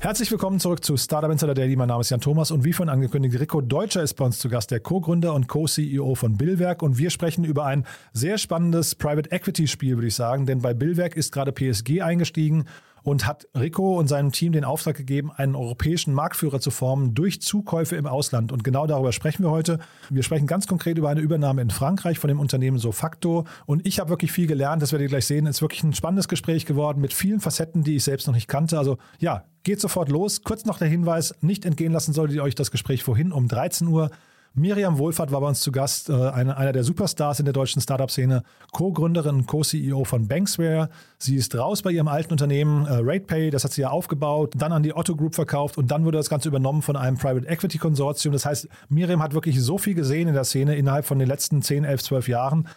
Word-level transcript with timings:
Herzlich 0.00 0.30
willkommen 0.30 0.60
zurück 0.60 0.84
zu 0.84 0.96
Startup 0.96 1.28
Insider 1.28 1.54
Daily. 1.54 1.74
Mein 1.74 1.88
Name 1.88 2.02
ist 2.02 2.10
Jan 2.10 2.20
Thomas 2.20 2.52
und 2.52 2.62
wie 2.62 2.72
vorhin 2.72 2.88
angekündigt, 2.88 3.40
Rico 3.40 3.60
Deutscher 3.60 4.00
ist 4.00 4.14
bei 4.14 4.24
uns 4.24 4.38
zu 4.38 4.48
Gast, 4.48 4.70
der 4.70 4.78
Co-Gründer 4.78 5.34
und 5.34 5.48
Co-CEO 5.48 6.14
von 6.14 6.36
Billwerk. 6.36 6.84
Und 6.84 6.98
wir 6.98 7.10
sprechen 7.10 7.44
über 7.44 7.66
ein 7.66 7.84
sehr 8.12 8.38
spannendes 8.38 8.94
Private 8.94 9.32
Equity 9.32 9.66
Spiel, 9.66 9.96
würde 9.96 10.06
ich 10.06 10.14
sagen, 10.14 10.46
denn 10.46 10.60
bei 10.60 10.72
Billwerk 10.72 11.16
ist 11.16 11.32
gerade 11.32 11.50
PSG 11.50 12.00
eingestiegen 12.00 12.66
und 13.08 13.26
hat 13.26 13.48
Rico 13.58 13.98
und 13.98 14.06
seinem 14.06 14.32
Team 14.32 14.52
den 14.52 14.64
Auftrag 14.64 14.96
gegeben, 14.96 15.32
einen 15.32 15.56
europäischen 15.56 16.12
Marktführer 16.12 16.60
zu 16.60 16.70
formen 16.70 17.14
durch 17.14 17.40
Zukäufe 17.40 17.96
im 17.96 18.06
Ausland. 18.06 18.52
Und 18.52 18.64
genau 18.64 18.86
darüber 18.86 19.12
sprechen 19.12 19.42
wir 19.44 19.50
heute. 19.50 19.78
Wir 20.10 20.22
sprechen 20.22 20.46
ganz 20.46 20.66
konkret 20.66 20.98
über 20.98 21.08
eine 21.08 21.20
Übernahme 21.20 21.62
in 21.62 21.70
Frankreich 21.70 22.18
von 22.18 22.28
dem 22.28 22.38
Unternehmen 22.38 22.78
Sofacto. 22.78 23.46
Und 23.64 23.86
ich 23.86 23.98
habe 23.98 24.10
wirklich 24.10 24.30
viel 24.30 24.46
gelernt, 24.46 24.82
das 24.82 24.92
werdet 24.92 25.06
ihr 25.06 25.08
gleich 25.08 25.26
sehen. 25.26 25.46
Es 25.46 25.56
ist 25.56 25.62
wirklich 25.62 25.82
ein 25.84 25.94
spannendes 25.94 26.28
Gespräch 26.28 26.66
geworden 26.66 27.00
mit 27.00 27.14
vielen 27.14 27.40
Facetten, 27.40 27.82
die 27.82 27.96
ich 27.96 28.04
selbst 28.04 28.26
noch 28.26 28.34
nicht 28.34 28.46
kannte. 28.46 28.78
Also 28.78 28.98
ja, 29.18 29.44
geht 29.62 29.80
sofort 29.80 30.10
los. 30.10 30.42
Kurz 30.42 30.66
noch 30.66 30.76
der 30.76 30.88
Hinweis, 30.88 31.34
nicht 31.40 31.64
entgehen 31.64 31.92
lassen 31.92 32.12
solltet 32.12 32.36
ihr 32.36 32.42
euch 32.42 32.56
das 32.56 32.70
Gespräch 32.70 33.02
vorhin 33.02 33.32
um 33.32 33.48
13 33.48 33.88
Uhr 33.88 34.10
Miriam 34.58 34.98
Wohlfahrt 34.98 35.30
war 35.30 35.40
bei 35.40 35.48
uns 35.48 35.60
zu 35.60 35.72
Gast, 35.72 36.10
äh, 36.10 36.12
eine, 36.12 36.56
einer 36.56 36.72
der 36.72 36.84
Superstars 36.84 37.38
in 37.38 37.44
der 37.44 37.52
deutschen 37.52 37.80
Startup-Szene, 37.80 38.42
Co-Gründerin 38.72 39.46
Co-CEO 39.46 40.04
von 40.04 40.26
Banksware. 40.26 40.88
Sie 41.18 41.36
ist 41.36 41.56
raus 41.56 41.82
bei 41.82 41.92
ihrem 41.92 42.08
alten 42.08 42.32
Unternehmen 42.32 42.84
äh, 42.86 43.00
RatePay, 43.00 43.50
das 43.50 43.64
hat 43.64 43.72
sie 43.72 43.82
ja 43.82 43.90
aufgebaut, 43.90 44.54
dann 44.56 44.72
an 44.72 44.82
die 44.82 44.94
Otto 44.94 45.14
Group 45.14 45.34
verkauft 45.34 45.78
und 45.78 45.90
dann 45.90 46.04
wurde 46.04 46.18
das 46.18 46.28
Ganze 46.28 46.48
übernommen 46.48 46.82
von 46.82 46.96
einem 46.96 47.16
Private 47.16 47.46
Equity 47.46 47.78
Konsortium. 47.78 48.32
Das 48.32 48.44
heißt, 48.44 48.68
Miriam 48.88 49.22
hat 49.22 49.32
wirklich 49.32 49.60
so 49.62 49.78
viel 49.78 49.94
gesehen 49.94 50.28
in 50.28 50.34
der 50.34 50.44
Szene 50.44 50.76
innerhalb 50.76 51.06
von 51.06 51.18
den 51.18 51.28
letzten 51.28 51.62
10, 51.62 51.84
11, 51.84 52.02
12 52.02 52.28
Jahren. 52.28 52.68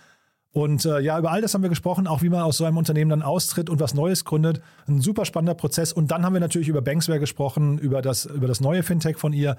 Und 0.53 0.86
äh, 0.86 1.00
ja, 1.00 1.17
über 1.17 1.31
all 1.31 1.41
das 1.41 1.53
haben 1.53 1.61
wir 1.61 1.69
gesprochen, 1.69 2.08
auch 2.08 2.22
wie 2.22 2.30
man 2.30 2.41
aus 2.41 2.58
so 2.58 2.66
einem 2.66 2.78
Unternehmen 2.78 3.09
dann 3.09 3.22
austritt 3.22 3.69
und 3.69 3.80
was 3.80 3.94
Neues 3.94 4.25
gründet. 4.25 4.61
Ein 4.86 5.00
super 5.00 5.23
spannender 5.23 5.56
Prozess. 5.56 5.94
Und 5.94 6.11
dann 6.11 6.25
haben 6.25 6.34
wir 6.34 6.41
natürlich 6.41 6.67
über 6.67 6.81
Banksware 6.81 7.19
gesprochen, 7.19 7.78
über 7.78 8.02
das, 8.02 8.25
über 8.25 8.47
das 8.47 8.59
neue 8.59 8.84
Fintech 8.84 9.17
von 9.17 9.31
ihr. 9.31 9.56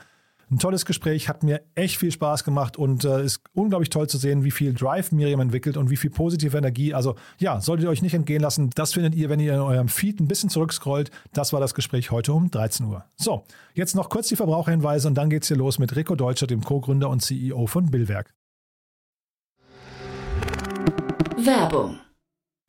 Ein 0.50 0.58
tolles 0.58 0.84
Gespräch, 0.84 1.28
hat 1.28 1.42
mir 1.42 1.62
echt 1.74 1.96
viel 1.96 2.12
Spaß 2.12 2.44
gemacht 2.44 2.76
und 2.76 3.04
äh, 3.04 3.24
ist 3.24 3.40
unglaublich 3.54 3.90
toll 3.90 4.08
zu 4.08 4.18
sehen, 4.18 4.44
wie 4.44 4.50
viel 4.50 4.74
Drive 4.74 5.12
Miriam 5.12 5.40
entwickelt 5.40 5.76
und 5.76 5.90
wie 5.90 5.96
viel 5.96 6.10
positive 6.10 6.56
Energie. 6.56 6.94
Also 6.94 7.16
ja, 7.38 7.60
solltet 7.60 7.84
ihr 7.84 7.90
euch 7.90 8.02
nicht 8.02 8.14
entgehen 8.14 8.42
lassen. 8.42 8.70
Das 8.74 8.92
findet 8.92 9.14
ihr, 9.14 9.28
wenn 9.28 9.40
ihr 9.40 9.54
in 9.54 9.60
eurem 9.60 9.88
Feed 9.88 10.20
ein 10.20 10.28
bisschen 10.28 10.50
zurückscrollt. 10.50 11.10
Das 11.32 11.52
war 11.52 11.60
das 11.60 11.74
Gespräch 11.74 12.10
heute 12.10 12.32
um 12.32 12.50
13 12.50 12.86
Uhr. 12.86 13.04
So, 13.16 13.44
jetzt 13.74 13.94
noch 13.94 14.08
kurz 14.08 14.28
die 14.28 14.36
Verbraucherhinweise 14.36 15.08
und 15.08 15.14
dann 15.14 15.30
geht's 15.30 15.48
hier 15.48 15.56
los 15.56 15.78
mit 15.78 15.96
Rico 15.96 16.14
Deutscher, 16.14 16.46
dem 16.46 16.62
Co-Gründer 16.62 17.08
und 17.08 17.20
CEO 17.20 17.66
von 17.66 17.90
Billwerk. 17.90 18.34
Werbung. 21.36 21.98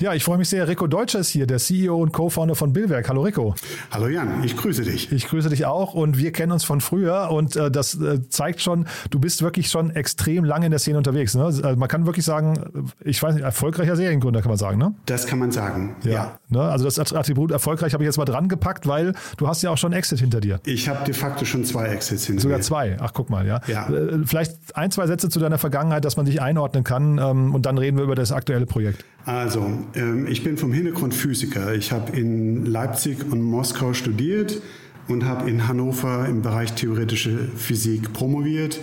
Ja, 0.00 0.14
ich 0.14 0.24
freue 0.24 0.38
mich 0.38 0.48
sehr. 0.48 0.66
Rico 0.66 0.86
Deutscher 0.86 1.18
ist 1.18 1.28
hier, 1.28 1.46
der 1.46 1.58
CEO 1.58 2.00
und 2.00 2.10
Co-Founder 2.12 2.54
von 2.54 2.72
Billwerk. 2.72 3.10
Hallo 3.10 3.20
Rico. 3.20 3.54
Hallo 3.90 4.08
Jan, 4.08 4.42
ich 4.42 4.56
grüße 4.56 4.80
dich. 4.80 5.12
Ich 5.12 5.28
grüße 5.28 5.50
dich 5.50 5.66
auch 5.66 5.92
und 5.92 6.16
wir 6.16 6.32
kennen 6.32 6.52
uns 6.52 6.64
von 6.64 6.80
früher 6.80 7.28
und 7.30 7.54
äh, 7.54 7.70
das 7.70 8.00
äh, 8.00 8.26
zeigt 8.30 8.62
schon, 8.62 8.86
du 9.10 9.18
bist 9.18 9.42
wirklich 9.42 9.68
schon 9.68 9.90
extrem 9.90 10.44
lange 10.44 10.64
in 10.64 10.70
der 10.70 10.78
Szene 10.78 10.96
unterwegs. 10.96 11.34
Ne? 11.34 11.44
Also 11.44 11.76
man 11.76 11.86
kann 11.86 12.06
wirklich 12.06 12.24
sagen, 12.24 12.90
ich 13.04 13.22
weiß 13.22 13.34
nicht, 13.34 13.44
erfolgreicher 13.44 13.94
Seriengründer 13.94 14.40
kann 14.40 14.48
man 14.48 14.56
sagen, 14.56 14.78
ne? 14.78 14.94
Das 15.04 15.26
kann 15.26 15.38
man 15.38 15.52
sagen, 15.52 15.96
ja. 16.02 16.10
ja. 16.10 16.38
Ne? 16.48 16.62
Also 16.62 16.86
das 16.86 17.12
Attribut 17.12 17.50
erfolgreich 17.50 17.92
habe 17.92 18.02
ich 18.02 18.06
jetzt 18.06 18.16
mal 18.16 18.24
dran 18.24 18.48
gepackt, 18.48 18.86
weil 18.86 19.12
du 19.36 19.48
hast 19.48 19.60
ja 19.60 19.68
auch 19.68 19.76
schon 19.76 19.92
Exit 19.92 20.20
hinter 20.20 20.40
dir. 20.40 20.60
Ich 20.64 20.88
habe 20.88 21.04
de 21.04 21.12
facto 21.12 21.44
schon 21.44 21.62
zwei 21.66 21.88
Exits 21.88 22.24
hinter 22.24 22.40
Sogar 22.40 22.56
mir. 22.56 22.64
Sogar 22.64 22.86
zwei, 22.86 22.96
ach 23.02 23.12
guck 23.12 23.28
mal, 23.28 23.46
ja. 23.46 23.60
ja. 23.66 23.86
Äh, 23.90 24.20
vielleicht 24.24 24.74
ein, 24.74 24.90
zwei 24.90 25.06
Sätze 25.06 25.28
zu 25.28 25.40
deiner 25.40 25.58
Vergangenheit, 25.58 26.06
dass 26.06 26.16
man 26.16 26.24
dich 26.24 26.40
einordnen 26.40 26.84
kann 26.84 27.18
ähm, 27.18 27.54
und 27.54 27.66
dann 27.66 27.76
reden 27.76 27.98
wir 27.98 28.04
über 28.04 28.14
das 28.14 28.32
aktuelle 28.32 28.64
Projekt. 28.64 29.04
Also, 29.24 29.70
ähm, 29.94 30.26
ich 30.26 30.42
bin 30.42 30.56
vom 30.56 30.72
Hintergrund 30.72 31.14
Physiker. 31.14 31.74
Ich 31.74 31.92
habe 31.92 32.16
in 32.18 32.64
Leipzig 32.66 33.30
und 33.30 33.42
Moskau 33.42 33.92
studiert 33.92 34.62
und 35.08 35.24
habe 35.24 35.48
in 35.50 35.68
Hannover 35.68 36.26
im 36.26 36.42
Bereich 36.42 36.72
theoretische 36.72 37.48
Physik 37.56 38.12
promoviert. 38.12 38.80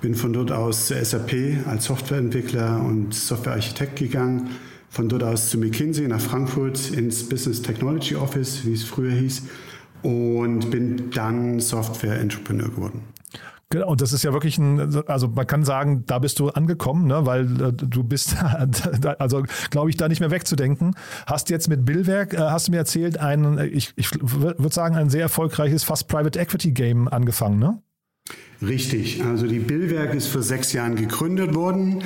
Bin 0.00 0.14
von 0.14 0.32
dort 0.32 0.52
aus 0.52 0.86
zur 0.86 1.04
SAP 1.04 1.34
als 1.66 1.86
Softwareentwickler 1.86 2.82
und 2.82 3.14
Softwarearchitekt 3.14 3.96
gegangen. 3.96 4.50
Von 4.88 5.08
dort 5.08 5.22
aus 5.22 5.50
zu 5.50 5.58
McKinsey 5.58 6.08
nach 6.08 6.20
Frankfurt 6.20 6.90
ins 6.90 7.28
Business 7.28 7.62
Technology 7.62 8.16
Office, 8.16 8.64
wie 8.64 8.72
es 8.72 8.84
früher 8.84 9.12
hieß. 9.12 9.42
Und 10.02 10.70
bin 10.70 11.10
dann 11.10 11.60
Software-Entrepreneur 11.60 12.70
geworden. 12.70 13.02
Genau, 13.72 13.88
und 13.88 14.00
das 14.00 14.12
ist 14.12 14.24
ja 14.24 14.32
wirklich 14.32 14.58
ein, 14.58 15.04
also 15.06 15.28
man 15.28 15.46
kann 15.46 15.64
sagen, 15.64 16.02
da 16.04 16.18
bist 16.18 16.40
du 16.40 16.48
angekommen, 16.48 17.06
ne, 17.06 17.24
weil 17.24 17.44
äh, 17.62 17.72
du 17.72 18.02
bist, 18.02 18.34
also 19.20 19.44
glaube 19.70 19.90
ich, 19.90 19.96
da 19.96 20.08
nicht 20.08 20.18
mehr 20.18 20.32
wegzudenken. 20.32 20.96
Hast 21.26 21.50
jetzt 21.50 21.68
mit 21.68 21.84
Billwerk, 21.84 22.34
äh, 22.34 22.38
hast 22.38 22.66
du 22.66 22.72
mir 22.72 22.78
erzählt, 22.78 23.18
ein, 23.18 23.58
ich, 23.72 23.92
ich 23.94 24.10
würde 24.20 24.74
sagen, 24.74 24.96
ein 24.96 25.08
sehr 25.08 25.22
erfolgreiches, 25.22 25.84
fast 25.84 26.08
Private 26.08 26.40
Equity 26.40 26.72
Game 26.72 27.06
angefangen, 27.06 27.60
ne? 27.60 27.80
Richtig, 28.60 29.22
also 29.24 29.46
die 29.46 29.60
Billwerk 29.60 30.14
ist 30.14 30.26
vor 30.26 30.42
sechs 30.42 30.72
Jahren 30.72 30.96
gegründet 30.96 31.54
worden. 31.54 32.02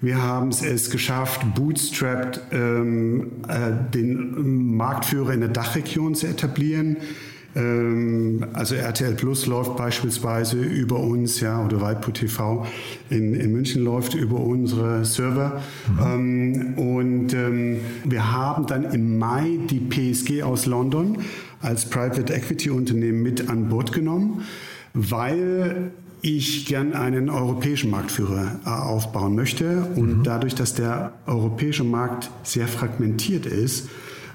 Wir 0.00 0.20
haben 0.20 0.48
es 0.48 0.90
geschafft, 0.90 1.42
bootstrapped 1.54 2.40
ähm, 2.50 3.44
äh, 3.46 3.70
den 3.94 4.76
Marktführer 4.76 5.32
in 5.32 5.40
der 5.40 5.48
Dachregion 5.48 6.16
zu 6.16 6.26
etablieren. 6.26 6.96
Ähm, 7.56 8.46
also 8.52 8.74
RTL 8.74 9.14
Plus 9.14 9.46
läuft 9.46 9.76
beispielsweise 9.76 10.58
über 10.58 11.00
uns, 11.00 11.40
ja, 11.40 11.64
oder 11.64 11.80
Weipo 11.80 12.10
TV 12.10 12.66
in, 13.10 13.34
in 13.34 13.52
München 13.52 13.84
läuft 13.84 14.14
über 14.14 14.40
unsere 14.40 15.04
Server. 15.04 15.62
Mhm. 15.98 16.74
und 16.76 17.34
ähm, 17.34 17.78
wir 18.04 18.32
haben 18.32 18.66
dann 18.66 18.84
im 18.84 19.18
Mai 19.18 19.58
die 19.68 19.80
PSG 19.80 20.42
aus 20.42 20.66
London 20.66 21.18
als 21.60 21.88
Private 21.88 22.32
Equity 22.32 22.70
Unternehmen 22.70 23.22
mit 23.22 23.48
an 23.48 23.68
Bord 23.68 23.92
genommen, 23.92 24.42
weil 24.92 25.92
ich 26.24 26.64
gern 26.64 26.94
einen 26.94 27.28
europäischen 27.28 27.90
Marktführer 27.90 28.60
äh, 28.64 28.68
aufbauen 28.68 29.34
möchte. 29.34 29.86
Und 29.94 30.18
mhm. 30.18 30.22
dadurch, 30.22 30.54
dass 30.54 30.72
der 30.72 31.12
europäische 31.26 31.84
Markt 31.84 32.30
sehr 32.42 32.66
fragmentiert 32.66 33.44
ist, 33.44 33.90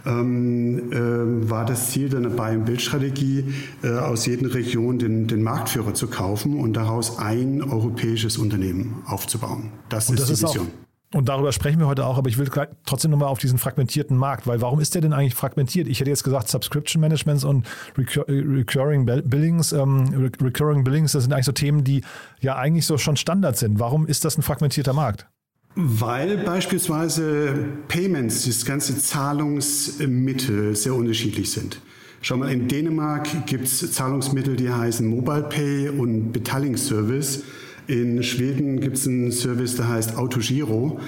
ähm, 0.06 0.92
äh, 0.92 1.50
war 1.50 1.66
das 1.66 1.92
Ziel 1.92 2.10
der 2.10 2.20
Buy-and-Build-Strategie, 2.30 3.54
äh, 3.84 3.90
aus 3.92 4.26
jeder 4.26 4.54
Region 4.54 5.00
den, 5.00 5.28
den, 5.28 5.44
Marktführer 5.44 5.94
zu 5.94 6.08
kaufen 6.08 6.60
und 6.60 6.74
daraus 6.74 7.20
ein 7.20 7.62
europäisches 7.64 8.38
Unternehmen 8.38 9.02
aufzubauen. 9.06 9.72
Das, 9.90 10.10
und 10.10 10.20
ist 10.20 10.30
das 10.30 10.40
die 10.40 10.46
Vision. 10.46 10.68
Auch, 10.68 10.90
und 11.12 11.28
darüber 11.28 11.52
sprechen 11.52 11.80
wir 11.80 11.88
heute 11.88 12.06
auch, 12.06 12.20
aber 12.20 12.30
ich 12.30 12.38
will 12.38 12.48
trotzdem 12.86 13.10
nochmal 13.10 13.30
auf 13.30 13.40
diesen 13.40 13.58
fragmentierten 13.58 14.16
Markt, 14.16 14.46
weil 14.46 14.62
warum 14.62 14.80
ist 14.80 14.94
der 14.94 15.02
denn 15.02 15.12
eigentlich 15.12 15.34
fragmentiert? 15.34 15.88
Ich 15.88 16.00
hätte 16.00 16.12
jetzt 16.12 16.24
gesagt, 16.24 16.50
Subscription 16.50 17.02
Managements 17.02 17.44
und 17.44 17.66
Recurring 17.98 19.06
Billings, 19.06 19.72
ähm, 19.72 20.32
Recurring 20.40 20.84
Billings, 20.84 21.14
das 21.14 21.24
sind 21.24 21.34
eigentlich 21.34 21.48
so 21.48 21.52
Themen, 21.52 21.84
die 21.84 22.04
ja 22.42 22.58
eigentlich 22.58 22.86
so 22.86 23.00
schon 23.00 23.18
Standard 23.18 23.58
sind. 23.58 23.80
Warum 23.80 24.06
ist 24.06 24.24
das 24.24 24.38
ein 24.38 24.44
fragmentierter 24.44 24.94
Markt? 24.94 25.28
Weil 25.76 26.38
beispielsweise 26.40 27.54
Payments, 27.88 28.46
das 28.46 28.66
ganze 28.66 28.98
Zahlungsmittel 28.98 30.76
sehr 30.76 30.94
unterschiedlich 30.94 31.52
sind. 31.52 31.80
Schau 32.22 32.38
mal, 32.38 32.52
in 32.52 32.68
Dänemark 32.68 33.46
gibt 33.46 33.66
es 33.66 33.92
Zahlungsmittel, 33.94 34.56
die 34.56 34.70
heißen 34.70 35.08
Mobile 35.08 35.44
Pay 35.44 35.90
und 35.90 36.34
Betalling 36.34 36.76
Service. 36.76 37.44
In 37.88 38.24
Schweden 38.24 38.82
gibt 38.82 38.98
es 38.98 39.08
einen 39.08 39.32
Service, 39.32 39.76
der 39.76 39.88
heißt 39.88 40.18
Autogiro. 40.18 41.00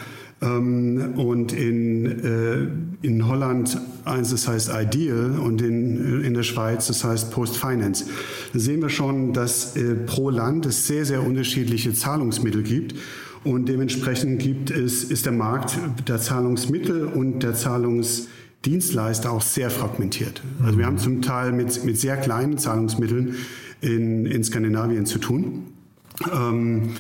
Ähm, 0.42 1.14
und 1.18 1.54
in, 1.54 2.24
äh, 2.24 3.06
in 3.06 3.28
Holland 3.28 3.78
eins, 4.06 4.32
das 4.32 4.48
heißt 4.48 4.72
Ideal 4.74 5.38
und 5.38 5.62
in, 5.62 6.24
in 6.24 6.34
der 6.34 6.44
Schweiz, 6.44 6.88
das 6.88 7.04
heißt 7.04 7.32
Post 7.32 7.58
Finance. 7.58 8.06
Da 8.54 8.60
sehen 8.60 8.82
wir 8.82 8.90
schon, 8.90 9.34
dass 9.34 9.76
äh, 9.76 9.94
pro 9.94 10.30
Land 10.30 10.66
es 10.66 10.88
sehr, 10.88 11.06
sehr 11.06 11.22
unterschiedliche 11.24 11.94
Zahlungsmittel 11.94 12.64
gibt. 12.64 12.96
Und 13.44 13.68
dementsprechend 13.68 14.40
gibt 14.40 14.70
es, 14.70 15.04
ist 15.04 15.26
der 15.26 15.34
Markt 15.34 15.78
der 16.08 16.20
Zahlungsmittel 16.20 17.06
und 17.06 17.40
der 17.40 17.56
Zahlungsdienstleister 17.56 19.32
auch 19.32 19.42
sehr 19.42 19.72
fragmentiert. 19.72 20.44
Also 20.64 20.78
wir 20.78 20.86
haben 20.86 21.00
zum 21.00 21.22
Teil 21.22 21.52
mit, 21.52 21.84
mit 21.84 22.00
sehr 22.00 22.18
kleinen 22.18 22.58
Zahlungsmitteln 22.58 23.36
in, 23.82 24.26
in 24.28 24.44
Skandinavien 24.44 25.06
zu 25.06 25.18
tun. 25.18 25.68
Ähm, 26.32 26.92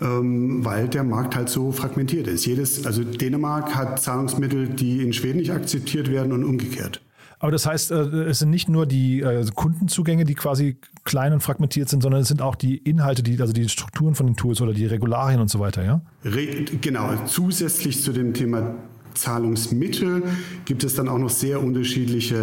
ähm, 0.00 0.64
weil 0.64 0.86
der 0.86 1.02
Markt 1.02 1.34
halt 1.34 1.48
so 1.48 1.72
fragmentiert 1.72 2.28
ist. 2.28 2.46
Jedes, 2.46 2.86
also 2.86 3.02
Dänemark 3.02 3.74
hat 3.74 4.00
Zahlungsmittel, 4.00 4.68
die 4.68 5.02
in 5.02 5.12
Schweden 5.12 5.38
nicht 5.38 5.50
akzeptiert 5.50 6.08
werden 6.08 6.32
und 6.32 6.44
umgekehrt. 6.44 7.00
Aber 7.38 7.52
das 7.52 7.66
heißt, 7.66 7.90
äh, 7.90 7.94
es 8.24 8.40
sind 8.40 8.50
nicht 8.50 8.68
nur 8.68 8.86
die 8.86 9.20
äh, 9.20 9.44
Kundenzugänge, 9.54 10.24
die 10.24 10.34
quasi 10.34 10.76
klein 11.04 11.32
und 11.32 11.40
fragmentiert 11.40 11.88
sind, 11.88 12.02
sondern 12.02 12.22
es 12.22 12.28
sind 12.28 12.42
auch 12.42 12.54
die 12.54 12.76
Inhalte, 12.76 13.22
die, 13.22 13.40
also 13.40 13.52
die 13.52 13.68
Strukturen 13.68 14.14
von 14.14 14.26
den 14.26 14.36
Tools 14.36 14.60
oder 14.60 14.72
die 14.72 14.86
Regularien 14.86 15.40
und 15.40 15.48
so 15.48 15.60
weiter, 15.60 15.84
ja? 15.84 16.00
Genau, 16.80 17.10
zusätzlich 17.26 18.02
zu 18.02 18.12
dem 18.12 18.34
Thema 18.34 18.74
Zahlungsmittel 19.14 20.22
gibt 20.64 20.84
es 20.84 20.94
dann 20.94 21.08
auch 21.08 21.18
noch 21.18 21.30
sehr 21.30 21.62
unterschiedliche 21.62 22.36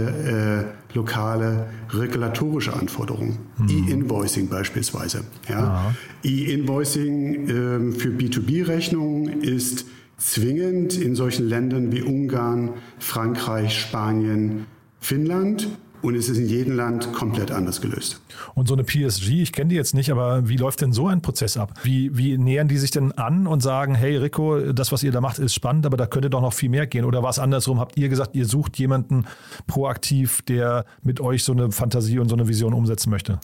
äh, 0.92 0.96
lokale 0.96 1.68
regulatorische 1.92 2.74
Anforderungen. 2.74 3.38
Mhm. 3.58 3.70
E-Invoicing 3.70 4.50
beispielsweise. 4.50 5.24
Ja. 5.50 5.94
E-Invoicing 6.24 7.48
äh, 7.48 7.92
für 7.92 8.10
B2B-Rechnungen 8.10 9.42
ist 9.42 9.86
zwingend 10.18 10.98
in 10.98 11.16
solchen 11.16 11.48
Ländern 11.48 11.92
wie 11.92 12.02
Ungarn, 12.02 12.72
Frankreich, 13.00 13.78
Spanien, 13.80 14.66
Finnland 15.06 15.68
und 16.02 16.16
es 16.16 16.30
ist 16.30 16.38
in 16.38 16.48
jedem 16.48 16.76
Land 16.76 17.14
komplett 17.14 17.52
anders 17.52 17.80
gelöst. 17.80 18.22
Und 18.54 18.68
so 18.68 18.74
eine 18.74 18.84
PSG, 18.84 19.42
ich 19.42 19.52
kenne 19.52 19.70
die 19.70 19.76
jetzt 19.76 19.94
nicht, 19.94 20.12
aber 20.12 20.50
wie 20.50 20.58
läuft 20.58 20.82
denn 20.82 20.94
so 20.94 21.08
ein 21.08 21.22
Prozess 21.22 21.58
ab? 21.58 21.74
Wie, 21.84 22.16
wie 22.18 22.38
nähern 22.38 22.68
die 22.68 22.78
sich 22.78 22.92
denn 22.92 23.12
an 23.12 23.46
und 23.48 23.62
sagen, 23.62 23.96
hey 23.96 24.18
Rico, 24.18 24.72
das, 24.74 24.92
was 24.92 25.04
ihr 25.04 25.12
da 25.12 25.22
macht, 25.22 25.40
ist 25.40 25.54
spannend, 25.54 25.86
aber 25.86 25.98
da 25.98 26.08
könnte 26.08 26.30
doch 26.30 26.42
noch 26.42 26.54
viel 26.54 26.70
mehr 26.70 26.88
gehen? 26.88 27.06
Oder 27.06 27.22
war 27.22 27.30
es 27.30 27.40
andersrum? 27.40 27.80
Habt 27.80 27.98
ihr 27.98 28.10
gesagt, 28.10 28.36
ihr 28.36 28.46
sucht 28.46 28.78
jemanden 28.78 29.26
proaktiv, 29.68 30.42
der 30.44 30.86
mit 31.04 31.22
euch 31.22 31.44
so 31.44 31.54
eine 31.54 31.72
Fantasie 31.72 32.20
und 32.20 32.30
so 32.30 32.36
eine 32.36 32.48
Vision 32.48 32.74
umsetzen 32.74 33.10
möchte? 33.12 33.40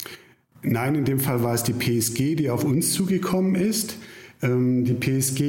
Nein, 0.64 0.96
in 0.96 1.06
dem 1.06 1.20
Fall 1.20 1.44
war 1.44 1.54
es 1.54 1.64
die 1.64 1.74
PSG, 1.74 2.36
die 2.36 2.50
auf 2.50 2.64
uns 2.64 2.94
zugekommen 2.94 3.56
ist. 3.56 3.98
Ähm, 4.44 4.86
die 4.86 4.94
PSG 4.94 5.42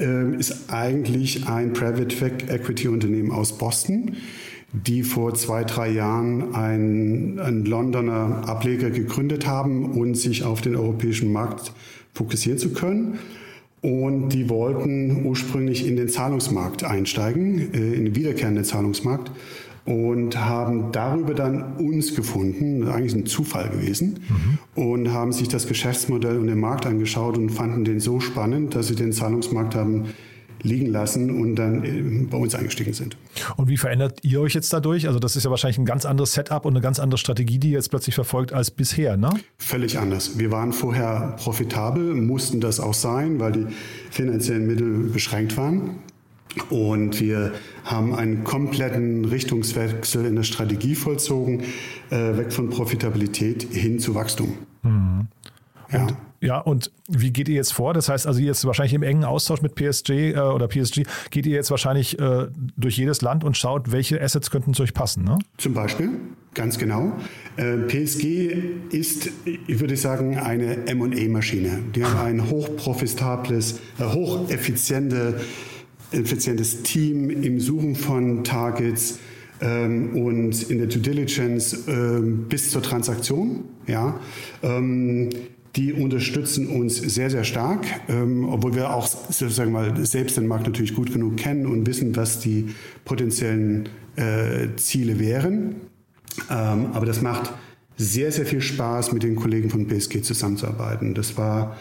ähm, 0.00 0.34
ist 0.34 0.70
eigentlich 0.72 1.46
ein 1.48 1.72
Private 1.72 2.14
Equity 2.48 2.88
Unternehmen 2.88 3.30
aus 3.30 3.56
Boston 3.56 4.16
die 4.74 5.02
vor 5.02 5.34
zwei, 5.34 5.64
drei 5.64 5.90
Jahren 5.90 6.54
einen, 6.54 7.38
einen 7.38 7.64
Londoner 7.64 8.42
Ableger 8.46 8.90
gegründet 8.90 9.46
haben 9.46 9.92
und 9.92 10.16
sich 10.16 10.42
auf 10.42 10.60
den 10.60 10.74
europäischen 10.74 11.32
Markt 11.32 11.72
fokussieren 12.12 12.58
zu 12.58 12.72
können. 12.72 13.18
Und 13.80 14.30
die 14.30 14.48
wollten 14.48 15.24
ursprünglich 15.26 15.86
in 15.86 15.96
den 15.96 16.08
Zahlungsmarkt 16.08 16.84
einsteigen, 16.84 17.72
äh, 17.72 17.94
in 17.94 18.06
den 18.06 18.16
wiederkehrenden 18.16 18.64
Zahlungsmarkt 18.64 19.30
und 19.84 20.38
haben 20.38 20.92
darüber 20.92 21.34
dann 21.34 21.76
uns 21.76 22.14
gefunden, 22.14 22.88
eigentlich 22.88 23.14
ein 23.14 23.26
Zufall 23.26 23.68
gewesen, 23.68 24.20
mhm. 24.28 24.82
und 24.82 25.12
haben 25.12 25.32
sich 25.32 25.48
das 25.48 25.66
Geschäftsmodell 25.66 26.38
und 26.38 26.46
den 26.46 26.58
Markt 26.58 26.86
angeschaut 26.86 27.36
und 27.36 27.50
fanden 27.50 27.84
den 27.84 28.00
so 28.00 28.20
spannend, 28.20 28.74
dass 28.74 28.88
sie 28.88 28.94
den 28.94 29.12
Zahlungsmarkt 29.12 29.74
haben 29.74 30.06
liegen 30.64 30.86
lassen 30.86 31.30
und 31.30 31.54
dann 31.56 31.84
äh, 31.84 32.26
bei 32.28 32.36
uns 32.36 32.54
eingestiegen 32.54 32.92
sind. 32.92 33.16
Und 33.56 33.68
wie 33.68 33.76
verändert 33.76 34.20
ihr 34.22 34.40
euch 34.40 34.54
jetzt 34.54 34.72
dadurch? 34.72 35.06
Also 35.06 35.20
das 35.20 35.36
ist 35.36 35.44
ja 35.44 35.50
wahrscheinlich 35.50 35.78
ein 35.78 35.84
ganz 35.84 36.04
anderes 36.04 36.32
Setup 36.32 36.64
und 36.64 36.72
eine 36.72 36.80
ganz 36.80 36.98
andere 36.98 37.18
Strategie, 37.18 37.58
die 37.58 37.68
ihr 37.68 37.74
jetzt 37.74 37.90
plötzlich 37.90 38.14
verfolgt 38.14 38.52
als 38.52 38.70
bisher, 38.70 39.16
ne? 39.16 39.30
Völlig 39.58 39.98
anders. 39.98 40.38
Wir 40.38 40.50
waren 40.50 40.72
vorher 40.72 41.36
profitabel, 41.38 42.14
mussten 42.14 42.60
das 42.60 42.80
auch 42.80 42.94
sein, 42.94 43.38
weil 43.38 43.52
die 43.52 43.66
finanziellen 44.10 44.66
Mittel 44.66 45.10
beschränkt 45.10 45.56
waren. 45.56 45.98
Und 46.70 47.20
wir 47.20 47.52
haben 47.84 48.14
einen 48.14 48.44
kompletten 48.44 49.24
Richtungswechsel 49.24 50.24
in 50.24 50.36
der 50.36 50.44
Strategie 50.44 50.94
vollzogen, 50.94 51.64
äh, 52.10 52.36
weg 52.36 52.52
von 52.52 52.70
Profitabilität 52.70 53.64
hin 53.70 53.98
zu 53.98 54.14
Wachstum. 54.14 54.54
Mhm. 54.82 55.26
Ja. 55.92 56.06
Ja, 56.44 56.58
und 56.58 56.90
wie 57.08 57.30
geht 57.30 57.48
ihr 57.48 57.54
jetzt 57.54 57.72
vor? 57.72 57.94
Das 57.94 58.10
heißt 58.10 58.26
also 58.26 58.38
jetzt 58.38 58.66
wahrscheinlich 58.66 58.92
im 58.92 59.02
engen 59.02 59.24
Austausch 59.24 59.62
mit 59.62 59.74
PSG 59.74 60.10
äh, 60.10 60.38
oder 60.38 60.68
PSG, 60.68 61.04
geht 61.30 61.46
ihr 61.46 61.54
jetzt 61.54 61.70
wahrscheinlich 61.70 62.18
äh, 62.18 62.48
durch 62.76 62.98
jedes 62.98 63.22
Land 63.22 63.44
und 63.44 63.56
schaut, 63.56 63.92
welche 63.92 64.20
Assets 64.20 64.50
könnten 64.50 64.74
zu 64.74 64.82
euch 64.82 64.92
passen, 64.92 65.24
ne? 65.24 65.38
Zum 65.56 65.72
Beispiel, 65.72 66.10
ganz 66.52 66.76
genau. 66.76 67.14
Äh, 67.56 67.78
PSG 67.78 68.24
ist, 68.90 69.30
ich 69.46 69.80
würde 69.80 69.96
sagen, 69.96 70.36
eine 70.36 70.86
M&A-Maschine. 70.86 71.78
Die 71.94 72.04
haben 72.04 72.18
ein 72.18 72.50
hochprofitables, 72.50 73.80
äh, 73.98 74.04
hocheffiziente, 74.04 75.40
effizientes 76.12 76.82
Team 76.82 77.30
im 77.30 77.58
Suchen 77.58 77.96
von 77.96 78.44
Targets, 78.44 79.18
ähm, 79.60 80.14
und 80.14 80.68
in 80.70 80.78
der 80.78 80.88
Due 80.88 81.00
Diligence 81.00 81.86
ähm, 81.88 82.46
bis 82.48 82.70
zur 82.70 82.82
Transaktion. 82.82 83.64
Ja, 83.86 84.18
ähm, 84.62 85.30
die 85.76 85.92
unterstützen 85.92 86.68
uns 86.68 86.96
sehr, 86.96 87.30
sehr 87.30 87.44
stark, 87.44 87.84
ähm, 88.08 88.48
obwohl 88.48 88.74
wir 88.74 88.94
auch 88.94 89.06
sozusagen 89.06 89.72
mal 89.72 90.04
selbst 90.06 90.36
den 90.36 90.46
Markt 90.46 90.66
natürlich 90.66 90.94
gut 90.94 91.12
genug 91.12 91.36
kennen 91.36 91.66
und 91.66 91.86
wissen, 91.86 92.14
was 92.16 92.38
die 92.38 92.74
potenziellen 93.04 93.88
äh, 94.16 94.68
Ziele 94.76 95.18
wären. 95.18 95.76
Ähm, 96.50 96.86
aber 96.92 97.06
das 97.06 97.22
macht 97.22 97.52
sehr, 97.96 98.32
sehr 98.32 98.46
viel 98.46 98.60
Spaß, 98.60 99.12
mit 99.12 99.22
den 99.22 99.36
Kollegen 99.36 99.70
von 99.70 99.86
BSG 99.86 100.22
zusammenzuarbeiten. 100.22 101.14
Das 101.14 101.36
war 101.36 101.76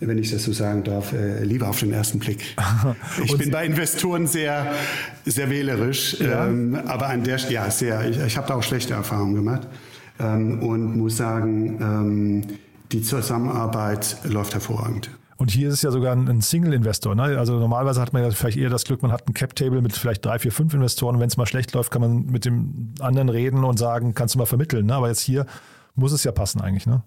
wenn 0.00 0.18
ich 0.18 0.30
das 0.30 0.44
so 0.44 0.52
sagen 0.52 0.84
darf, 0.84 1.12
äh, 1.12 1.42
lieber 1.42 1.68
auf 1.68 1.80
den 1.80 1.92
ersten 1.92 2.18
Blick. 2.18 2.54
Ich 3.24 3.36
bin 3.36 3.50
bei 3.50 3.66
Investoren 3.66 4.26
sehr, 4.26 4.74
sehr 5.24 5.50
wählerisch, 5.50 6.20
ja. 6.20 6.46
ähm, 6.46 6.78
aber 6.86 7.08
an 7.08 7.24
der, 7.24 7.38
ja, 7.48 7.68
sehr, 7.70 8.08
ich, 8.08 8.18
ich 8.18 8.36
habe 8.36 8.46
da 8.46 8.54
auch 8.54 8.62
schlechte 8.62 8.94
Erfahrungen 8.94 9.34
gemacht 9.34 9.66
ähm, 10.20 10.62
und 10.62 10.96
muss 10.96 11.16
sagen, 11.16 11.78
ähm, 11.80 12.42
die 12.92 13.02
Zusammenarbeit 13.02 14.18
läuft 14.24 14.54
hervorragend. 14.54 15.10
Und 15.38 15.52
hier 15.52 15.68
ist 15.68 15.74
es 15.74 15.82
ja 15.82 15.92
sogar 15.92 16.16
ein 16.16 16.40
Single-Investor. 16.40 17.14
Ne? 17.14 17.38
Also 17.38 17.60
normalerweise 17.60 18.00
hat 18.00 18.12
man 18.12 18.24
ja 18.24 18.30
vielleicht 18.30 18.58
eher 18.58 18.70
das 18.70 18.84
Glück, 18.84 19.02
man 19.02 19.12
hat 19.12 19.28
ein 19.28 19.34
Cap-Table 19.34 19.80
mit 19.80 19.92
vielleicht 19.92 20.24
drei, 20.24 20.40
vier, 20.40 20.50
fünf 20.50 20.74
Investoren. 20.74 21.20
Wenn 21.20 21.28
es 21.28 21.36
mal 21.36 21.46
schlecht 21.46 21.72
läuft, 21.74 21.92
kann 21.92 22.02
man 22.02 22.26
mit 22.26 22.44
dem 22.44 22.92
anderen 22.98 23.28
reden 23.28 23.62
und 23.62 23.78
sagen, 23.78 24.14
kannst 24.14 24.34
du 24.34 24.40
mal 24.40 24.46
vermitteln. 24.46 24.86
Ne? 24.86 24.94
Aber 24.94 25.08
jetzt 25.08 25.20
hier 25.20 25.46
muss 25.94 26.10
es 26.10 26.24
ja 26.24 26.32
passen 26.32 26.60
eigentlich. 26.60 26.88
Ne? 26.88 27.04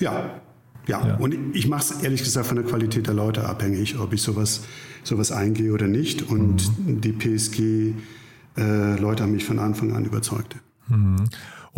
Ja, 0.00 0.40
ja. 0.88 1.06
ja. 1.06 1.16
Und 1.18 1.54
ich 1.54 1.68
mache 1.68 1.82
es 1.82 2.02
ehrlich 2.02 2.24
gesagt 2.24 2.46
von 2.46 2.56
der 2.56 2.64
Qualität 2.64 3.06
der 3.06 3.14
Leute 3.14 3.44
abhängig, 3.44 3.96
ob 4.00 4.12
ich 4.12 4.22
sowas, 4.22 4.62
sowas 5.04 5.30
eingehe 5.30 5.72
oder 5.72 5.86
nicht. 5.86 6.28
Und 6.28 6.76
mhm. 6.84 7.00
die 7.00 7.12
PSG-Leute 7.12 8.02
äh, 8.56 9.22
haben 9.22 9.32
mich 9.32 9.44
von 9.44 9.60
Anfang 9.60 9.94
an 9.94 10.04
überzeugt. 10.04 10.56
Mhm. 10.88 11.28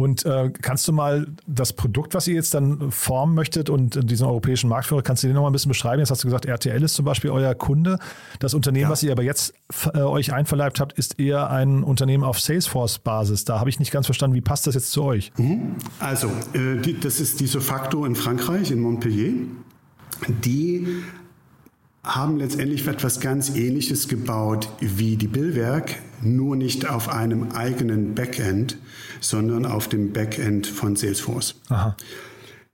Und 0.00 0.24
äh, 0.24 0.50
kannst 0.62 0.88
du 0.88 0.94
mal 0.94 1.26
das 1.46 1.74
Produkt, 1.74 2.14
was 2.14 2.26
ihr 2.26 2.34
jetzt 2.34 2.54
dann 2.54 2.90
formen 2.90 3.34
möchtet 3.34 3.68
und 3.68 4.10
diesen 4.10 4.26
europäischen 4.26 4.70
Marktführer, 4.70 5.02
kannst 5.02 5.22
du 5.22 5.26
den 5.26 5.34
noch 5.34 5.42
mal 5.42 5.50
ein 5.50 5.52
bisschen 5.52 5.68
beschreiben? 5.68 5.98
Jetzt 5.98 6.10
hast 6.10 6.24
du 6.24 6.26
gesagt, 6.28 6.46
RTL 6.46 6.82
ist 6.82 6.94
zum 6.94 7.04
Beispiel 7.04 7.28
euer 7.28 7.54
Kunde. 7.54 7.98
Das 8.38 8.54
Unternehmen, 8.54 8.84
ja. 8.84 8.88
was 8.88 9.02
ihr 9.02 9.12
aber 9.12 9.24
jetzt 9.24 9.52
äh, 9.92 9.98
euch 9.98 10.32
einverleibt 10.32 10.80
habt, 10.80 10.94
ist 10.94 11.20
eher 11.20 11.50
ein 11.50 11.82
Unternehmen 11.82 12.24
auf 12.24 12.40
Salesforce-Basis. 12.40 13.44
Da 13.44 13.60
habe 13.60 13.68
ich 13.68 13.78
nicht 13.78 13.92
ganz 13.92 14.06
verstanden, 14.06 14.34
wie 14.34 14.40
passt 14.40 14.66
das 14.66 14.74
jetzt 14.74 14.90
zu 14.90 15.02
euch? 15.04 15.32
Mhm. 15.36 15.74
Also, 15.98 16.28
äh, 16.54 16.80
die, 16.80 16.98
das 16.98 17.20
ist 17.20 17.38
die 17.40 17.46
Sofacto 17.46 18.06
in 18.06 18.14
Frankreich, 18.14 18.70
in 18.70 18.80
Montpellier. 18.80 19.34
Die 20.44 21.02
haben 22.02 22.38
letztendlich 22.38 22.86
etwas 22.86 23.20
ganz 23.20 23.54
Ähnliches 23.54 24.08
gebaut 24.08 24.68
wie 24.80 25.16
die 25.16 25.28
Billwerk, 25.28 25.96
nur 26.22 26.56
nicht 26.56 26.88
auf 26.88 27.08
einem 27.08 27.52
eigenen 27.52 28.14
Backend, 28.14 28.78
sondern 29.20 29.66
auf 29.66 29.88
dem 29.88 30.12
Backend 30.12 30.66
von 30.66 30.96
Salesforce. 30.96 31.56
Aha. 31.68 31.96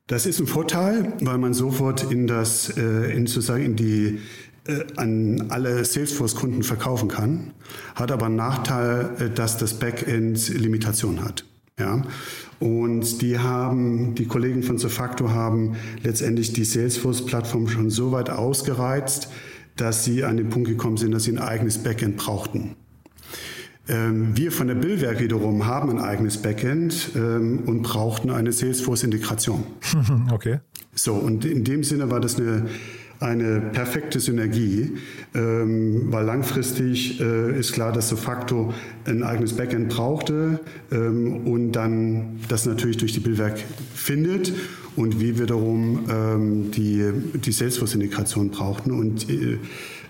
Das 0.06 0.26
ist 0.26 0.38
ein 0.38 0.47
Vorteil, 0.47 1.14
weil 1.21 1.38
man 1.38 1.52
sofort 1.52 2.12
in 2.12 2.28
das, 2.28 2.76
äh, 2.76 3.12
in 3.12 3.26
sozusagen 3.26 3.64
in 3.64 3.76
die 3.76 4.21
äh, 4.66 4.85
an 4.97 5.47
alle 5.49 5.85
Salesforce-Kunden 5.85 6.62
verkaufen 6.62 7.09
kann, 7.09 7.52
hat 7.97 8.12
aber 8.12 8.26
einen 8.26 8.37
Nachteil, 8.37 9.11
äh, 9.18 9.30
dass 9.30 9.59
das 9.59 9.75
Backend 9.75 10.49
Limitation 10.49 11.25
hat. 11.25 11.45
Ja, 11.78 12.02
und 12.59 13.21
die 13.23 13.39
haben, 13.39 14.15
die 14.15 14.27
Kollegen 14.27 14.63
von 14.63 14.79
Sofacto 14.79 15.31
haben 15.31 15.77
letztendlich 16.03 16.53
die 16.53 16.65
Salesforce-Plattform 16.65 17.69
schon 17.69 17.91
so 17.91 18.13
weit 18.13 18.31
ausgereizt, 18.31 19.29
dass 19.77 20.05
sie 20.05 20.25
an 20.25 20.37
den 20.37 20.49
Punkt 20.49 20.69
gekommen 20.69 20.97
sind, 20.97 21.13
dass 21.13 21.25
sie 21.25 21.33
ein 21.33 21.39
eigenes 21.39 21.79
Backend 21.79 22.17
brauchten. 22.17 22.77
Ähm, 23.89 24.37
wir 24.37 24.51
von 24.51 24.67
der 24.67 24.75
Billwerk 24.75 25.21
wiederum 25.21 25.67
haben 25.67 25.91
ein 25.91 26.01
eigenes 26.01 26.39
Backend 26.39 27.11
ähm, 27.15 27.61
und 27.67 27.83
brauchten 27.83 28.31
eine 28.31 28.53
Salesforce-Integration. 28.53 29.65
Okay. 30.31 30.61
So, 30.95 31.13
und 31.15 31.45
in 31.45 31.63
dem 31.63 31.85
Sinne 31.85 32.11
war 32.11 32.21
das 32.21 32.39
eine, 32.39 32.67
eine 33.20 33.61
perfekte 33.61 34.20
Synergie, 34.20 34.92
ähm, 35.35 36.12
weil 36.12 36.25
langfristig 36.25 37.20
äh, 37.20 37.58
ist 37.58 37.73
klar, 37.73 37.92
dass 37.92 38.08
Sofacto 38.08 38.75
ein 39.06 39.23
eigenes 39.23 39.54
Backend 39.54 39.88
brauchte 39.88 40.61
ähm, 40.92 41.46
und 41.46 41.73
dann 41.73 42.40
das 42.49 42.66
natürlich 42.66 42.99
durch 42.99 43.12
die 43.12 43.20
Billwerk 43.20 43.58
findet 43.94 44.52
und 44.96 45.20
wir 45.20 45.38
wiederum 45.38 46.06
ähm, 46.11 46.70
die, 46.70 47.04
die 47.35 47.52
Salesforce-Integration 47.52 48.50
brauchten. 48.50 48.90
Und 48.90 49.28
äh, 49.30 49.58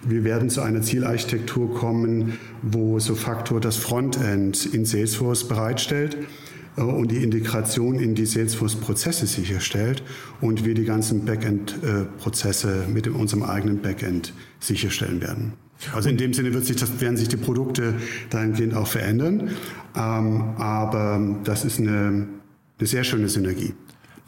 wir 0.07 0.25
werden 0.25 0.49
zu 0.49 0.63
einer 0.63 0.83
Zielarchitektur 0.83 1.75
kommen, 1.75 2.39
wo 2.63 2.99
Sofactor 2.99 3.61
das 3.61 3.77
Frontend 3.77 4.67
in 4.67 4.85
Salesforce 4.85 5.49
bereitstellt 5.49 6.17
und 6.77 7.11
die 7.11 7.23
Integration 7.23 7.99
in 7.99 8.15
die 8.15 8.27
Salesforce-Prozesse 8.27 9.27
sicherstellt 9.27 10.03
und 10.41 10.65
wir 10.65 10.75
die 10.75 10.85
ganzen 10.85 11.25
Backend-Prozesse 11.25 12.85
mit 12.93 13.09
unserem 13.09 13.43
eigenen 13.43 13.81
Backend 13.81 14.33
sicherstellen 14.61 15.21
werden. 15.21 15.55
Also 15.95 16.09
in 16.09 16.17
dem 16.17 16.33
Sinne 16.33 16.55
wird 16.55 16.65
sich 16.65 16.77
das, 16.77 17.01
werden 17.01 17.17
sich 17.17 17.29
die 17.29 17.37
Produkte 17.37 17.95
dahingehend 18.31 18.75
auch 18.75 18.87
verändern, 18.87 19.51
ähm, 19.95 20.55
aber 20.57 21.39
das 21.45 21.65
ist 21.65 21.79
eine, 21.81 22.29
eine 22.79 22.87
sehr 22.87 23.05
schöne 23.05 23.29
Synergie. 23.29 23.75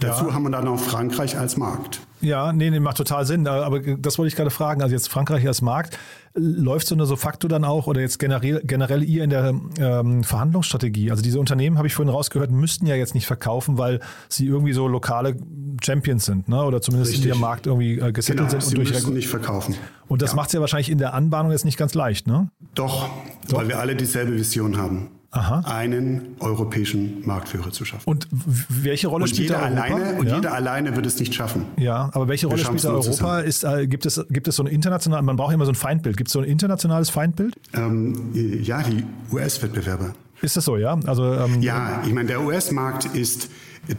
Dazu 0.00 0.32
haben 0.32 0.44
wir 0.44 0.50
dann 0.50 0.64
noch 0.64 0.78
Frankreich 0.78 1.36
als 1.36 1.56
Markt. 1.56 2.00
Ja, 2.20 2.52
nee, 2.52 2.70
nee, 2.70 2.80
macht 2.80 2.96
total 2.96 3.24
Sinn. 3.26 3.46
Aber 3.46 3.80
das 3.80 4.18
wollte 4.18 4.28
ich 4.28 4.36
gerade 4.36 4.50
fragen. 4.50 4.82
Also 4.82 4.94
jetzt 4.94 5.08
Frankreich 5.08 5.46
als 5.46 5.60
Markt, 5.62 5.98
läuft 6.34 6.86
so 6.86 6.94
eine 6.94 7.06
so 7.06 7.16
facto 7.16 7.48
dann 7.48 7.64
auch 7.64 7.86
oder 7.86 8.00
jetzt 8.00 8.18
generell, 8.18 8.60
generell 8.64 9.02
ihr 9.02 9.24
in 9.24 9.30
der 9.30 9.54
ähm, 9.78 10.24
Verhandlungsstrategie? 10.24 11.10
Also 11.10 11.22
diese 11.22 11.40
Unternehmen, 11.40 11.78
habe 11.78 11.88
ich 11.88 11.94
vorhin 11.94 12.12
rausgehört, 12.12 12.50
müssten 12.50 12.86
ja 12.86 12.94
jetzt 12.94 13.14
nicht 13.14 13.26
verkaufen, 13.26 13.78
weil 13.78 14.00
sie 14.28 14.46
irgendwie 14.46 14.72
so 14.72 14.86
lokale 14.88 15.36
Champions 15.82 16.24
sind, 16.24 16.48
ne? 16.48 16.62
oder 16.62 16.80
zumindest 16.80 17.12
Richtig. 17.12 17.26
in 17.26 17.32
ihrem 17.32 17.40
Markt 17.40 17.66
irgendwie 17.66 17.98
äh, 17.98 18.12
gesettelt 18.12 18.50
genau, 18.50 18.50
sind. 18.50 18.62
Sie 18.62 18.76
und 18.76 18.88
müssen 18.88 19.14
nicht 19.14 19.28
verkaufen. 19.28 19.74
Und 20.06 20.22
das 20.22 20.30
ja. 20.30 20.36
macht 20.36 20.48
es 20.48 20.52
ja 20.54 20.60
wahrscheinlich 20.60 20.90
in 20.90 20.98
der 20.98 21.14
Anbahnung 21.14 21.52
jetzt 21.52 21.64
nicht 21.64 21.78
ganz 21.78 21.94
leicht, 21.94 22.26
ne? 22.26 22.50
Doch, 22.74 23.08
Doch. 23.48 23.58
weil 23.58 23.68
wir 23.68 23.78
alle 23.78 23.94
dieselbe 23.96 24.34
Vision 24.34 24.76
haben. 24.76 25.10
Aha. 25.30 25.60
einen 25.66 26.36
europäischen 26.40 27.26
Marktführer 27.26 27.70
zu 27.70 27.84
schaffen. 27.84 28.08
Und 28.08 28.26
welche 28.30 29.08
Rolle 29.08 29.24
und 29.24 29.28
spielt 29.28 29.50
jeder 29.50 29.62
Europa? 29.62 29.82
Alleine, 29.82 30.18
und 30.18 30.26
ja. 30.26 30.36
jeder 30.36 30.54
alleine 30.54 30.96
wird 30.96 31.04
es 31.04 31.20
nicht 31.20 31.34
schaffen. 31.34 31.66
Ja, 31.76 32.08
aber 32.14 32.28
welche 32.28 32.46
Rolle 32.46 32.64
spielt 32.64 32.84
Europa? 32.86 33.40
Ist, 33.40 33.62
äh, 33.62 33.86
gibt, 33.86 34.06
es, 34.06 34.24
gibt 34.30 34.48
es 34.48 34.56
so 34.56 34.62
ein 34.62 34.68
internationales, 34.68 35.26
man 35.26 35.36
braucht 35.36 35.52
immer 35.52 35.66
so 35.66 35.72
ein 35.72 35.74
Feindbild. 35.74 36.16
Gibt 36.16 36.28
es 36.28 36.32
so 36.32 36.40
ein 36.40 36.46
internationales 36.46 37.10
Feindbild? 37.10 37.56
Ähm, 37.74 38.30
ja, 38.32 38.82
die 38.82 39.04
US-Wettbewerber. 39.30 40.14
Ist 40.40 40.56
das 40.56 40.64
so, 40.64 40.78
ja? 40.78 40.98
Also, 41.04 41.34
ähm, 41.34 41.60
ja, 41.60 42.02
ich 42.06 42.14
meine, 42.14 42.28
der 42.28 42.42
US-Markt 42.42 43.04
ist 43.06 43.50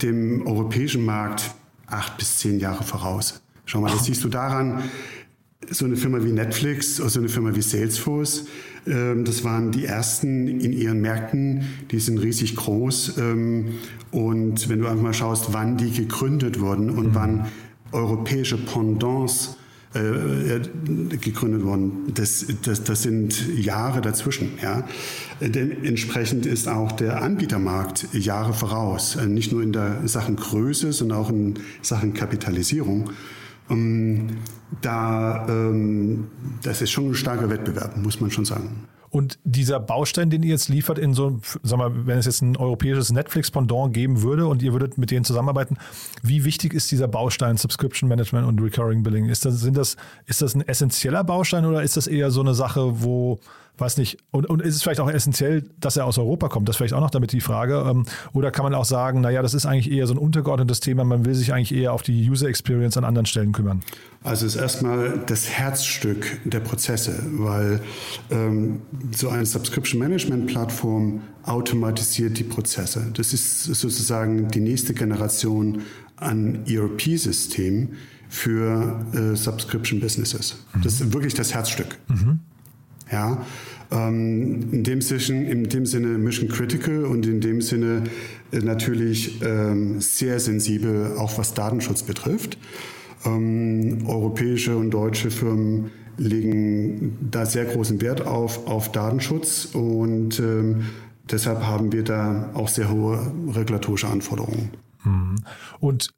dem 0.01 0.47
europäischen 0.47 1.05
Markt 1.05 1.51
acht 1.85 2.17
bis 2.17 2.39
zehn 2.39 2.59
Jahre 2.59 2.83
voraus. 2.83 3.41
Schau 3.65 3.81
mal, 3.81 3.91
das 3.91 4.05
siehst 4.05 4.23
du 4.23 4.29
daran, 4.29 4.81
so 5.69 5.85
eine 5.85 5.97
Firma 5.97 6.23
wie 6.23 6.31
Netflix 6.31 6.99
oder 6.99 7.09
so 7.09 7.19
eine 7.19 7.29
Firma 7.29 7.53
wie 7.53 7.61
Salesforce, 7.61 8.45
ähm, 8.87 9.25
das 9.25 9.43
waren 9.43 9.71
die 9.71 9.85
ersten 9.85 10.47
in 10.47 10.73
ihren 10.73 11.01
Märkten, 11.01 11.63
die 11.91 11.99
sind 11.99 12.17
riesig 12.19 12.55
groß. 12.55 13.17
Ähm, 13.17 13.75
und 14.11 14.69
wenn 14.69 14.79
du 14.79 14.87
einfach 14.87 15.03
mal 15.03 15.13
schaust, 15.13 15.53
wann 15.53 15.77
die 15.77 15.91
gegründet 15.91 16.59
wurden 16.59 16.89
und 16.89 17.09
mhm. 17.09 17.15
wann 17.15 17.45
europäische 17.91 18.57
Pendants 18.57 19.57
äh, 19.95 20.57
äh, 20.57 20.61
gegründet 21.19 21.63
worden. 21.63 22.13
Das, 22.13 22.45
das, 22.61 22.83
das 22.83 23.01
sind 23.01 23.57
Jahre 23.57 24.01
dazwischen. 24.01 24.51
Ja. 24.61 24.87
Denn 25.41 25.83
entsprechend 25.83 26.45
ist 26.45 26.67
auch 26.67 26.91
der 26.91 27.23
Anbietermarkt 27.23 28.07
Jahre 28.13 28.53
voraus. 28.53 29.17
Nicht 29.25 29.51
nur 29.51 29.63
in 29.63 29.73
der 29.73 30.07
Sachen 30.07 30.35
Größe, 30.35 30.93
sondern 30.93 31.17
auch 31.17 31.31
in 31.31 31.55
Sachen 31.81 32.13
Kapitalisierung. 32.13 33.09
Ähm, 33.69 34.37
da, 34.81 35.47
ähm, 35.47 36.27
das 36.63 36.81
ist 36.81 36.91
schon 36.91 37.09
ein 37.09 37.15
starker 37.15 37.49
Wettbewerb, 37.49 37.97
muss 37.97 38.19
man 38.19 38.31
schon 38.31 38.45
sagen. 38.45 38.87
Und 39.11 39.39
dieser 39.43 39.79
Baustein, 39.79 40.29
den 40.29 40.43
ihr 40.43 40.51
jetzt 40.51 40.69
liefert 40.69 40.99
in 40.99 41.15
so, 41.15 41.39
sag 41.63 41.79
mal, 41.79 42.05
wenn 42.05 42.19
es 42.19 42.27
jetzt 42.27 42.43
ein 42.43 42.55
europäisches 42.55 43.11
Netflix-Pendant 43.11 43.91
geben 43.91 44.21
würde 44.21 44.45
und 44.45 44.61
ihr 44.61 44.71
würdet 44.71 44.99
mit 44.99 45.09
denen 45.09 45.25
zusammenarbeiten, 45.25 45.77
wie 46.21 46.45
wichtig 46.45 46.75
ist 46.75 46.91
dieser 46.91 47.07
Baustein 47.07 47.57
Subscription 47.57 48.07
Management 48.07 48.47
und 48.47 48.61
Recurring 48.61 49.01
Billing? 49.01 49.25
Ist 49.25 49.45
das, 49.45 49.61
sind 49.61 49.77
das, 49.77 49.97
ist 50.27 50.43
das 50.43 50.53
ein 50.53 50.67
essentieller 50.67 51.23
Baustein 51.23 51.65
oder 51.65 51.81
ist 51.81 51.97
das 51.97 52.05
eher 52.05 52.29
so 52.29 52.41
eine 52.41 52.53
Sache, 52.53 53.01
wo 53.01 53.39
weiß 53.79 53.97
nicht, 53.97 54.17
und, 54.31 54.45
und 54.47 54.61
ist 54.61 54.75
es 54.75 54.83
vielleicht 54.83 54.99
auch 54.99 55.09
essentiell, 55.09 55.63
dass 55.79 55.97
er 55.97 56.05
aus 56.05 56.17
Europa 56.17 56.49
kommt? 56.49 56.67
Das 56.69 56.77
vielleicht 56.77 56.93
auch 56.93 57.01
noch 57.01 57.11
damit 57.11 57.31
die 57.31 57.41
Frage. 57.41 57.85
Ähm, 57.89 58.05
oder 58.33 58.51
kann 58.51 58.63
man 58.63 58.73
auch 58.73 58.85
sagen, 58.85 59.21
naja, 59.21 59.41
das 59.41 59.53
ist 59.53 59.65
eigentlich 59.65 59.91
eher 59.91 60.07
so 60.07 60.13
ein 60.13 60.17
untergeordnetes 60.17 60.79
Thema, 60.79 61.03
man 61.03 61.25
will 61.25 61.35
sich 61.35 61.53
eigentlich 61.53 61.73
eher 61.73 61.93
auf 61.93 62.01
die 62.01 62.29
User 62.29 62.47
Experience 62.47 62.97
an 62.97 63.03
anderen 63.03 63.25
Stellen 63.25 63.51
kümmern? 63.51 63.81
Also 64.23 64.45
es 64.45 64.55
ist 64.55 64.61
erstmal 64.61 65.19
das 65.27 65.49
Herzstück 65.49 66.39
der 66.43 66.59
Prozesse, 66.59 67.23
weil 67.31 67.81
ähm, 68.31 68.81
so 69.15 69.29
eine 69.29 69.45
Subscription 69.45 69.99
Management 69.99 70.47
Plattform 70.47 71.21
automatisiert 71.43 72.37
die 72.37 72.43
Prozesse. 72.43 73.07
Das 73.13 73.33
ist 73.33 73.63
sozusagen 73.63 74.49
die 74.49 74.59
nächste 74.59 74.93
Generation 74.93 75.83
an 76.17 76.65
ERP-System 76.67 77.93
für 78.29 79.05
äh, 79.13 79.35
Subscription 79.35 79.99
Businesses. 79.99 80.57
Mhm. 80.73 80.81
Das 80.81 80.93
ist 80.93 81.13
wirklich 81.13 81.33
das 81.33 81.53
Herzstück. 81.53 81.97
Mhm. 82.07 82.39
Ja, 83.11 83.45
ähm, 83.91 84.71
in, 84.71 84.83
dem 84.83 85.01
Sinne, 85.01 85.49
in 85.49 85.69
dem 85.69 85.85
Sinne 85.85 86.17
Mission 86.17 86.49
Critical 86.49 87.05
und 87.05 87.25
in 87.25 87.41
dem 87.41 87.61
Sinne 87.61 88.03
äh, 88.51 88.59
natürlich 88.59 89.41
ähm, 89.41 89.99
sehr 89.99 90.39
sensibel, 90.39 91.17
auch 91.17 91.37
was 91.37 91.53
Datenschutz 91.53 92.03
betrifft. 92.03 92.57
Ähm, 93.25 94.05
europäische 94.05 94.77
und 94.77 94.91
deutsche 94.91 95.31
Firmen 95.31 95.91
legen 96.17 97.17
da 97.31 97.45
sehr 97.45 97.65
großen 97.65 98.01
Wert 98.01 98.25
auf, 98.25 98.67
auf 98.67 98.91
Datenschutz 98.91 99.65
und 99.73 100.39
ähm, 100.39 100.85
deshalb 101.31 101.61
haben 101.63 101.91
wir 101.91 102.03
da 102.03 102.51
auch 102.53 102.67
sehr 102.67 102.91
hohe 102.91 103.31
regulatorische 103.53 104.07
Anforderungen. 104.07 104.69
Mhm. 105.03 105.35
Und 105.79 106.09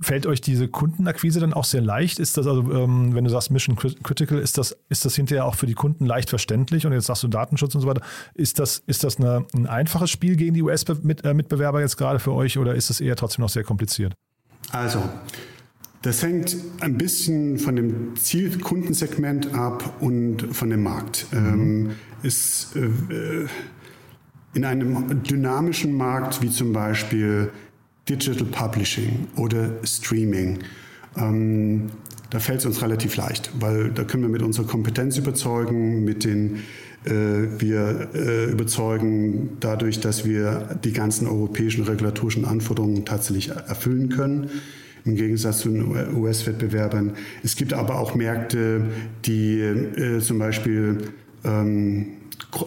Fällt 0.00 0.26
euch 0.26 0.40
diese 0.40 0.66
Kundenakquise 0.66 1.38
dann 1.38 1.52
auch 1.52 1.64
sehr 1.64 1.80
leicht? 1.80 2.18
Ist 2.18 2.36
das 2.36 2.48
also, 2.48 2.72
ähm, 2.72 3.14
wenn 3.14 3.22
du 3.22 3.30
sagst 3.30 3.52
Mission 3.52 3.76
Critical, 3.76 4.38
ist 4.38 4.58
das, 4.58 4.76
ist 4.88 5.04
das 5.04 5.14
hinterher 5.14 5.44
auch 5.44 5.54
für 5.54 5.66
die 5.66 5.74
Kunden 5.74 6.06
leicht 6.06 6.28
verständlich? 6.28 6.86
Und 6.86 6.92
jetzt 6.92 7.06
sagst 7.06 7.22
du 7.22 7.28
Datenschutz 7.28 7.74
und 7.76 7.82
so 7.82 7.86
weiter. 7.86 8.02
Ist 8.34 8.58
das, 8.58 8.82
ist 8.88 9.04
das 9.04 9.18
eine, 9.18 9.46
ein 9.54 9.66
einfaches 9.66 10.10
Spiel 10.10 10.34
gegen 10.34 10.54
die 10.54 10.62
US-Mitbewerber 10.62 11.80
jetzt 11.80 11.96
gerade 11.96 12.18
für 12.18 12.32
euch 12.32 12.58
oder 12.58 12.74
ist 12.74 12.90
das 12.90 13.00
eher 13.00 13.14
trotzdem 13.14 13.42
noch 13.42 13.48
sehr 13.48 13.62
kompliziert? 13.62 14.12
Also, 14.72 15.00
das 16.02 16.20
hängt 16.20 16.56
ein 16.80 16.98
bisschen 16.98 17.58
von 17.58 17.76
dem 17.76 18.16
Zielkundensegment 18.16 19.54
ab 19.54 19.94
und 20.00 20.48
von 20.52 20.68
dem 20.68 20.82
Markt. 20.82 21.26
Mhm. 21.30 21.38
Ähm, 21.38 21.90
ist, 22.24 22.74
äh, 22.74 23.46
in 24.56 24.64
einem 24.64 25.22
dynamischen 25.22 25.94
Markt 25.96 26.42
wie 26.42 26.50
zum 26.50 26.72
Beispiel 26.72 27.50
Digital 28.08 28.46
Publishing 28.46 29.28
oder 29.36 29.70
Streaming. 29.84 30.60
Ähm, 31.16 31.90
da 32.30 32.40
fällt 32.40 32.60
es 32.60 32.66
uns 32.66 32.82
relativ 32.82 33.16
leicht, 33.16 33.50
weil 33.60 33.90
da 33.90 34.04
können 34.04 34.22
wir 34.22 34.30
mit 34.30 34.42
unserer 34.42 34.66
Kompetenz 34.66 35.16
überzeugen, 35.16 36.04
mit 36.04 36.24
den 36.24 36.62
äh, 37.04 37.10
wir 37.58 38.08
äh, 38.14 38.50
überzeugen 38.50 39.56
dadurch, 39.60 40.00
dass 40.00 40.24
wir 40.24 40.78
die 40.84 40.92
ganzen 40.92 41.28
europäischen 41.28 41.84
regulatorischen 41.84 42.44
Anforderungen 42.44 43.04
tatsächlich 43.04 43.50
erfüllen 43.50 44.08
können 44.08 44.50
im 45.04 45.14
Gegensatz 45.14 45.58
zu 45.58 45.70
den 45.70 46.16
US-Wettbewerbern. 46.16 47.14
Es 47.44 47.54
gibt 47.54 47.72
aber 47.72 48.00
auch 48.00 48.16
Märkte, 48.16 48.82
die 49.24 49.60
äh, 49.60 50.18
zum 50.18 50.38
Beispiel 50.38 50.98
ähm, 51.44 52.08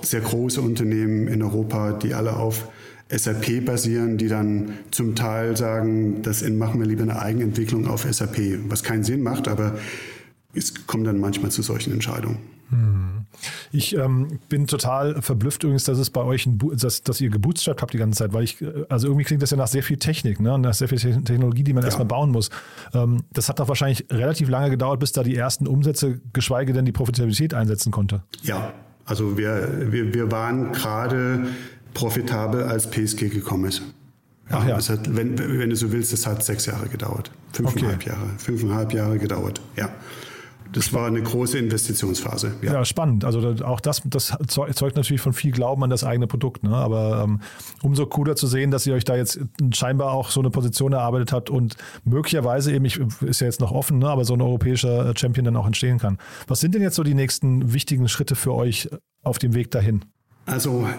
sehr 0.03 0.22
große 0.22 0.62
Unternehmen 0.62 1.27
in 1.27 1.43
Europa, 1.43 1.91
die 1.91 2.13
alle 2.13 2.38
auf 2.38 2.69
SAP 3.10 3.66
basieren, 3.66 4.18
die 4.18 4.28
dann 4.28 4.74
zum 4.92 5.16
Teil 5.16 5.58
sagen, 5.58 6.22
das 6.22 6.48
machen 6.48 6.80
wir 6.80 6.88
lieber 6.88 7.04
eine 7.04 7.20
Eigenentwicklung 7.20 7.88
auf 7.88 8.04
SAP, 8.04 8.38
was 8.68 8.84
keinen 8.84 9.04
Sinn 9.04 9.24
macht, 9.24 9.48
aber 9.48 9.78
es 10.54 10.86
kommt 10.86 11.08
dann 11.08 11.20
manchmal 11.20 11.51
zu 11.51 11.62
solchen 11.62 11.94
Entscheidungen. 11.94 12.38
Hm. 12.70 13.25
Ich 13.72 13.96
ähm, 13.96 14.39
bin 14.50 14.68
total 14.68 15.22
verblüfft 15.22 15.63
übrigens, 15.63 15.86
dass 15.86 15.98
es 15.98 16.10
bei 16.10 16.22
euch, 16.22 16.46
ein, 16.46 16.60
dass, 16.74 17.04
dass 17.04 17.22
ihr 17.22 17.30
gebootstrapped 17.30 17.82
habt 17.82 17.94
die 17.94 17.98
ganze 17.98 18.20
Zeit, 18.20 18.34
weil 18.34 18.44
ich, 18.44 18.63
also 18.89 19.08
irgendwie 19.08 19.24
klingt 19.24 19.42
das 19.42 19.51
ja 19.51 19.58
nach 19.58 19.68
sehr 19.68 19.84
viel 19.84 19.98
Technik, 19.98 20.39
ne? 20.39 20.58
nach 20.58 20.74
sehr 20.74 20.88
viel 20.88 21.00
Technologie, 21.00 21.63
die 21.63 21.74
man 21.74 21.84
ja. 21.84 21.88
erstmal 21.88 22.08
bauen 22.08 22.32
muss. 22.32 22.50
Ähm, 22.94 23.24
das 23.32 23.50
hat 23.50 23.60
doch 23.60 23.68
wahrscheinlich 23.68 24.06
relativ 24.12 24.50
lange 24.50 24.70
gedauert, 24.70 25.00
bis 25.00 25.12
da 25.12 25.24
die 25.24 25.36
ersten 25.36 25.68
Umsätze, 25.68 26.20
geschweige 26.34 26.74
denn 26.74 26.86
die 26.86 26.92
Profitabilität 26.92 27.54
einsetzen 27.54 27.92
konnte. 27.92 28.24
Ja, 28.44 28.74
also 29.06 29.38
wir, 29.38 29.92
wir, 29.92 30.13
wir 30.13 30.32
waren 30.32 30.72
gerade 30.72 31.48
profitabel 31.93 32.63
als 32.63 32.89
PSG 32.89 33.29
gekommen 33.29 33.65
ist. 33.65 33.81
Ja, 34.50 34.67
ja. 34.67 34.77
Es 34.77 34.89
hat, 34.89 35.15
wenn, 35.15 35.38
wenn 35.38 35.69
du 35.69 35.75
so 35.75 35.91
willst, 35.91 36.12
es 36.12 36.25
hat 36.25 36.43
sechs 36.43 36.65
Jahre 36.65 36.88
gedauert. 36.88 37.31
Fünfeinhalb 37.53 37.98
okay. 37.98 38.10
Jahre. 38.10 38.29
Fünfeinhalb 38.38 38.93
Jahre 38.93 39.19
gedauert, 39.19 39.62
ja. 39.75 39.89
das 40.72 40.91
war 40.91 41.08
eine 41.08 41.22
große 41.22 41.58
Investitionsphase. 41.60 42.53
Ja, 42.62 42.74
ja 42.74 42.86
spannend. 42.86 43.25
Also 43.25 43.55
auch 43.63 43.79
das, 43.79 44.01
das 44.05 44.36
zeugt 44.48 44.96
natürlich 44.96 45.22
von 45.22 45.34
viel 45.34 45.51
Glauben 45.51 45.84
an 45.84 45.91
das 45.91 46.03
eigene 46.03 46.25
Produkt. 46.25 46.63
Ne? 46.63 46.75
Aber 46.75 47.24
ähm, 47.24 47.41
umso 47.84 48.08
cooler 48.08 48.36
zu 48.36 48.48
sehen, 48.48 48.72
dass 48.72 48.88
ihr 48.88 48.96
euch 48.96 49.03
da 49.03 49.15
jetzt 49.15 49.39
scheinbar 49.72 50.13
auch 50.13 50.31
so 50.31 50.39
eine 50.39 50.50
Position 50.50 50.93
erarbeitet 50.93 51.31
habt 51.31 51.50
und 51.51 51.75
möglicherweise 52.03 52.74
eben, 52.74 52.86
ich, 52.86 53.00
ist 53.22 53.41
ja 53.41 53.46
jetzt 53.46 53.60
noch 53.60 53.72
offen, 53.72 54.00
ne? 54.00 54.10
aber 54.10 54.25
so 54.25 54.34
ein 54.34 54.41
europäischer 54.41 55.13
Champion 55.15 55.46
dann 55.46 55.55
auch 55.55 55.67
entstehen 55.67 56.00
kann. 56.00 56.17
Was 56.48 56.60
sind 56.60 56.74
denn 56.74 56.81
jetzt 56.81 56.96
so 56.96 57.03
die 57.03 57.15
nächsten 57.15 57.74
wichtigen 57.74 58.08
Schritte 58.08 58.36
für 58.36 58.53
euch 58.53 58.89
auf 59.22 59.38
dem 59.38 59.53
Weg 59.53 59.69
dahin? 59.72 60.05
Also 60.50 60.89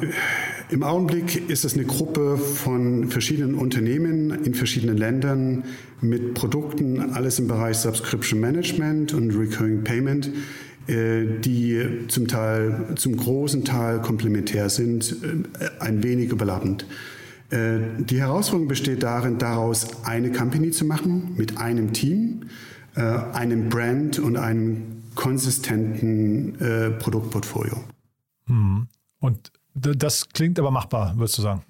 im 0.70 0.84
Augenblick 0.84 1.50
ist 1.50 1.64
es 1.64 1.74
eine 1.74 1.84
Gruppe 1.84 2.36
von 2.36 3.08
verschiedenen 3.08 3.56
Unternehmen 3.56 4.30
in 4.44 4.54
verschiedenen 4.54 4.96
Ländern 4.96 5.64
mit 6.00 6.34
Produkten, 6.34 7.00
alles 7.14 7.40
im 7.40 7.48
Bereich 7.48 7.78
Subscription 7.78 8.38
Management 8.38 9.12
und 9.12 9.36
Recurring 9.36 9.82
Payment, 9.82 10.30
äh, 10.86 11.24
die 11.40 11.84
zum 12.06 12.28
Teil, 12.28 12.94
zum 12.94 13.16
großen 13.16 13.64
Teil 13.64 14.00
komplementär 14.00 14.70
sind, 14.70 15.16
äh, 15.24 15.68
ein 15.80 16.04
wenig 16.04 16.30
überlappend. 16.30 16.86
Äh, 17.50 17.80
die 17.98 18.20
Herausforderung 18.20 18.68
besteht 18.68 19.02
darin, 19.02 19.38
daraus 19.38 20.04
eine 20.04 20.30
Company 20.30 20.70
zu 20.70 20.84
machen 20.84 21.34
mit 21.36 21.58
einem 21.58 21.92
Team, 21.92 22.42
einem 22.94 23.68
Brand 23.68 24.18
und 24.18 24.36
einem 24.36 24.82
konsistenten 25.14 26.54
Produktportfolio. 26.98 27.76
Mhm. 28.46 28.88
Und 29.20 29.52
das 29.74 30.28
klingt 30.28 30.58
aber 30.58 30.70
machbar, 30.70 31.14
würdest 31.16 31.38
du 31.38 31.42
sagen? 31.42 31.62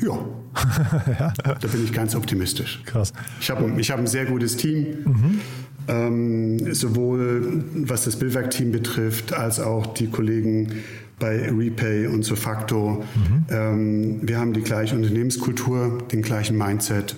Ja. 0.00 0.18
ja. 1.18 1.32
Da 1.60 1.68
bin 1.68 1.84
ich 1.84 1.92
ganz 1.92 2.14
optimistisch. 2.14 2.82
Krass. 2.84 3.12
Ich 3.40 3.50
habe 3.50 3.80
ich 3.80 3.90
hab 3.90 3.98
ein 3.98 4.06
sehr 4.06 4.26
gutes 4.26 4.56
Team, 4.56 4.86
mhm. 5.04 5.40
ähm, 5.88 6.74
sowohl 6.74 7.64
was 7.74 8.04
das 8.04 8.16
Billwerk-Team 8.16 8.72
betrifft, 8.72 9.32
als 9.32 9.60
auch 9.60 9.86
die 9.86 10.08
Kollegen 10.08 10.72
bei 11.18 11.48
Repay 11.50 12.08
und 12.08 12.24
Sofacto. 12.24 13.04
Mhm. 13.14 13.44
Ähm, 13.48 14.28
wir 14.28 14.38
haben 14.38 14.52
die 14.52 14.62
gleiche 14.62 14.96
Unternehmenskultur, 14.96 15.98
den 16.10 16.22
gleichen 16.22 16.58
Mindset 16.58 17.16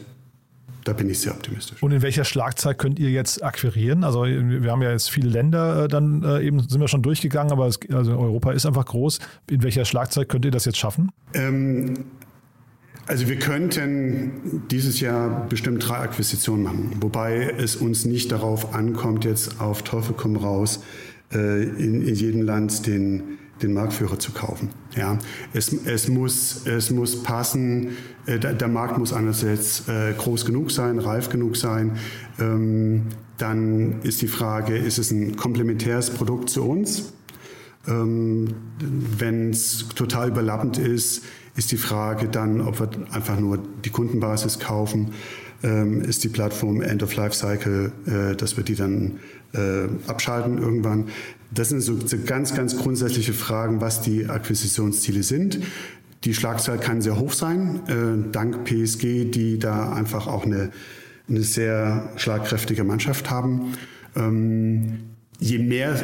da 0.89 0.95
bin 0.95 1.11
ich 1.11 1.21
sehr 1.21 1.33
optimistisch. 1.33 1.83
Und 1.83 1.93
in 1.93 2.01
welcher 2.01 2.25
Schlagzeit 2.25 2.79
könnt 2.79 2.99
ihr 2.99 3.11
jetzt 3.11 3.45
akquirieren? 3.45 4.05
Also 4.05 4.25
wir 4.25 4.71
haben 4.71 4.81
ja 4.81 4.91
jetzt 4.91 5.11
viele 5.11 5.29
Länder, 5.29 5.85
äh, 5.85 5.89
dann 5.89 6.23
äh, 6.23 6.41
eben 6.43 6.67
sind 6.67 6.81
wir 6.81 6.89
schon 6.89 7.03
durchgegangen, 7.03 7.53
aber 7.53 7.67
es, 7.67 7.79
also 7.93 8.19
Europa 8.19 8.53
ist 8.53 8.65
einfach 8.65 8.87
groß. 8.87 9.19
In 9.51 9.63
welcher 9.63 9.85
Schlagzeit 9.85 10.31
könnt 10.31 10.47
ihr 10.47 10.51
das 10.51 10.65
jetzt 10.65 10.79
schaffen? 10.79 11.11
Ähm, 11.35 12.07
also 13.07 13.29
wir 13.29 13.39
könnten 13.39 14.63
dieses 14.71 15.01
Jahr 15.01 15.47
bestimmt 15.49 15.87
drei 15.87 15.99
Akquisitionen 15.99 16.65
machen, 16.65 16.97
wobei 17.01 17.55
es 17.59 17.77
uns 17.77 18.07
nicht 18.07 18.33
darauf 18.33 18.75
ankommt, 18.75 19.27
jetzt 19.27 19.61
auf 19.61 19.83
Teufel 19.83 20.15
komm 20.17 20.37
raus 20.37 20.83
äh, 21.33 21.65
in, 21.65 22.07
in 22.07 22.15
jedem 22.15 22.43
Land 22.43 22.87
den 22.87 23.39
den 23.63 23.73
Marktführer 23.73 24.19
zu 24.19 24.33
kaufen. 24.33 24.71
Ja, 24.99 25.17
es, 25.53 25.73
es, 25.85 26.09
muss, 26.09 26.67
es 26.67 26.91
muss 26.91 27.23
passen, 27.23 27.97
äh, 28.27 28.41
der, 28.41 28.67
Markt 28.67 28.99
muss 28.99 29.13
einerseits 29.13 29.89
äh, 29.89 30.13
groß 30.13 30.45
genug 30.45 30.73
sein, 30.73 30.99
reif 30.99 31.29
genug 31.29 31.57
sein. 31.57 31.99
Ähm, 32.41 33.07
dann 33.37 34.03
ist 34.03 34.23
die 34.23 34.27
Frage, 34.27 34.77
ist 34.77 34.99
es 34.99 35.13
ein 35.13 35.37
komplementäres 35.37 36.11
Produkt 36.11 36.51
zu 36.51 36.65
uns? 36.69 37.13
Ähm, 37.87 38.49
Wenn 38.81 39.51
es 39.51 39.87
total 39.95 40.31
überlappend 40.31 40.79
ist, 40.79 41.23
ist 41.55 41.71
die 41.71 41.77
Frage 41.77 42.27
dann, 42.27 42.61
ob 42.61 42.81
wir 42.81 42.91
einfach 43.13 43.39
nur 43.39 43.59
die 43.85 43.91
Kundenbasis 43.91 44.59
kaufen. 44.59 45.13
Ähm, 45.63 46.03
ist 46.03 46.25
die 46.25 46.29
Plattform 46.29 46.83
End 46.83 47.05
of 47.05 47.15
Life 47.15 47.37
Cycle, 47.37 47.93
äh, 48.07 48.35
dass 48.35 48.57
wir 48.57 48.65
die 48.65 48.75
dann 48.75 49.21
äh, 49.53 49.89
abschalten 50.09 50.59
irgendwann. 50.59 51.07
Das 51.51 51.71
sind 51.71 51.81
so, 51.81 51.99
ganz, 52.27 52.55
ganz 52.55 52.77
grundsätzliche 52.77 53.33
Fragen, 53.33 53.81
was 53.81 54.01
die 54.01 54.29
Akquisitionsziele 54.29 55.23
sind. 55.23 55.61
Die 56.25 56.35
Schlagzahl 56.35 56.79
kann 56.79 57.01
sehr 57.01 57.19
hoch 57.19 57.33
sein, 57.33 57.81
äh, 57.87 58.31
dank 58.33 58.65
PSG, 58.65 59.31
die 59.31 59.59
da 59.59 59.93
einfach 59.93 60.27
auch 60.27 60.45
eine, 60.45 60.71
eine 61.29 61.43
sehr 61.43 62.13
schlagkräftige 62.17 62.85
Mannschaft 62.85 63.31
haben. 63.31 63.75
Ähm, 64.17 64.99
je 65.39 65.59
mehr 65.59 65.97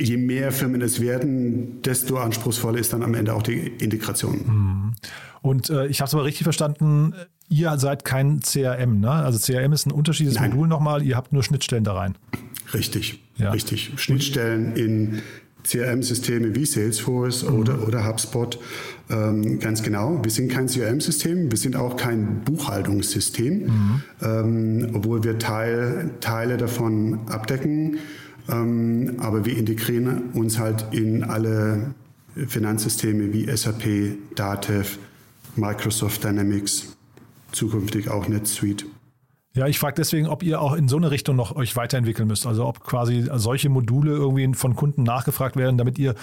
je 0.00 0.16
mehr 0.16 0.50
Firmen 0.50 0.80
es 0.80 1.00
werden, 1.00 1.82
desto 1.82 2.16
anspruchsvoller 2.16 2.78
ist 2.78 2.92
dann 2.92 3.02
am 3.02 3.14
Ende 3.14 3.34
auch 3.34 3.42
die 3.42 3.58
Integration. 3.78 4.40
Mhm. 4.46 4.92
Und 5.42 5.70
äh, 5.70 5.86
ich 5.86 6.00
habe 6.00 6.08
es 6.08 6.14
aber 6.14 6.24
richtig 6.24 6.44
verstanden, 6.44 7.14
ihr 7.48 7.78
seid 7.78 8.04
kein 8.04 8.40
CRM, 8.40 9.00
ne? 9.00 9.10
Also 9.10 9.38
CRM 9.38 9.72
ist 9.72 9.86
ein 9.86 9.92
unterschiedliches 9.92 10.40
Nein. 10.40 10.50
Modul 10.50 10.68
nochmal, 10.68 11.02
ihr 11.02 11.16
habt 11.16 11.32
nur 11.32 11.42
Schnittstellen 11.42 11.84
da 11.84 11.94
rein. 11.94 12.16
Richtig, 12.74 13.20
ja. 13.36 13.50
richtig. 13.50 13.92
Schnittstellen 13.96 14.76
in 14.76 15.22
CRM-Systeme 15.64 16.54
wie 16.54 16.64
Salesforce 16.64 17.44
mhm. 17.44 17.58
oder, 17.58 17.86
oder 17.86 18.06
HubSpot. 18.06 18.58
Ähm, 19.10 19.58
ganz 19.58 19.82
genau. 19.82 20.20
Wir 20.22 20.30
sind 20.30 20.50
kein 20.50 20.66
CRM-System, 20.66 21.50
wir 21.50 21.58
sind 21.58 21.76
auch 21.76 21.96
kein 21.96 22.42
Buchhaltungssystem, 22.44 23.66
mhm. 23.66 24.02
ähm, 24.22 24.90
obwohl 24.94 25.22
wir 25.24 25.38
Teil, 25.38 26.10
Teile 26.20 26.56
davon 26.56 27.20
abdecken. 27.28 27.98
Ähm, 28.48 29.16
aber 29.18 29.44
wir 29.44 29.56
integrieren 29.56 30.30
uns 30.32 30.58
halt 30.58 30.86
in 30.92 31.24
alle 31.24 31.94
Finanzsysteme 32.46 33.32
wie 33.32 33.54
SAP, 33.54 34.16
Datev, 34.34 34.98
Microsoft 35.56 36.24
Dynamics, 36.24 36.96
zukünftig 37.52 38.08
auch 38.08 38.28
NetSuite. 38.28 38.86
Ja, 39.54 39.66
ich 39.66 39.78
frage 39.78 39.94
deswegen, 39.96 40.28
ob 40.28 40.42
ihr 40.42 40.60
auch 40.60 40.74
in 40.74 40.86
so 40.86 40.96
eine 40.96 41.10
Richtung 41.10 41.34
noch 41.34 41.56
euch 41.56 41.74
weiterentwickeln 41.74 42.28
müsst. 42.28 42.46
Also 42.46 42.66
ob 42.66 42.84
quasi 42.84 43.28
solche 43.34 43.68
Module 43.68 44.12
irgendwie 44.12 44.52
von 44.54 44.76
Kunden 44.76 45.02
nachgefragt 45.02 45.56
werden, 45.56 45.76
damit 45.76 45.98
ihr 45.98 46.14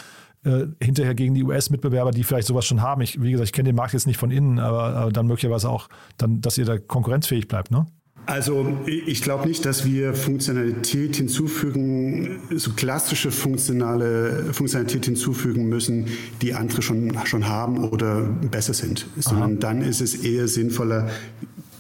äh, 0.46 0.68
hinterher 0.82 1.14
gegen 1.14 1.34
die 1.34 1.44
US-Mitbewerber, 1.44 2.12
die 2.12 2.24
vielleicht 2.24 2.48
sowas 2.48 2.66
schon 2.66 2.82
haben. 2.82 3.02
Ich, 3.02 3.22
wie 3.22 3.32
gesagt, 3.32 3.50
ich 3.50 3.54
kenne 3.54 3.70
den 3.70 3.76
Markt 3.76 3.94
jetzt 3.94 4.08
nicht 4.08 4.18
von 4.18 4.32
innen, 4.32 4.60
aber, 4.60 4.96
aber 4.96 5.12
dann 5.12 5.28
möglicherweise 5.28 5.70
auch, 5.70 5.90
dann, 6.18 6.40
dass 6.40 6.58
ihr 6.58 6.66
da 6.66 6.78
konkurrenzfähig 6.78 7.48
bleibt, 7.48 7.72
ne? 7.72 7.86
Also 8.28 8.78
ich 8.86 9.22
glaube 9.22 9.48
nicht, 9.48 9.64
dass 9.64 9.86
wir 9.86 10.14
Funktionalität 10.14 11.16
hinzufügen, 11.16 12.42
so 12.54 12.72
klassische 12.72 13.32
funktionale 13.32 14.54
Funktionalität 14.54 15.06
hinzufügen 15.06 15.70
müssen, 15.70 16.08
die 16.42 16.54
andere 16.54 16.82
schon, 16.82 17.18
schon 17.24 17.48
haben 17.48 17.90
oder 17.90 18.24
besser 18.24 18.74
sind, 18.74 19.08
sondern 19.18 19.52
Aha. 19.54 19.60
dann 19.60 19.82
ist 19.82 20.02
es 20.02 20.14
eher 20.14 20.50
sinnvoller, 20.50 21.10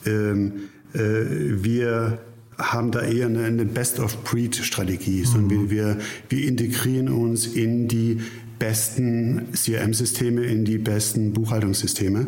ähm, 0.05 0.53
äh, 0.53 0.76
wir 0.93 2.19
haben 2.57 2.91
da 2.91 3.01
eher 3.01 3.27
eine, 3.27 3.43
eine 3.43 3.65
Best-of-Breed-Strategie, 3.65 5.19
mhm. 5.19 5.25
sondern 5.25 5.69
wir, 5.69 5.97
wir 6.29 6.47
integrieren 6.47 7.09
uns 7.09 7.45
in 7.45 7.87
die 7.87 8.21
besten 8.57 9.51
CRM-Systeme, 9.53 10.43
in 10.43 10.65
die 10.65 10.79
besten 10.79 11.33
Buchhaltungssysteme. 11.33 12.27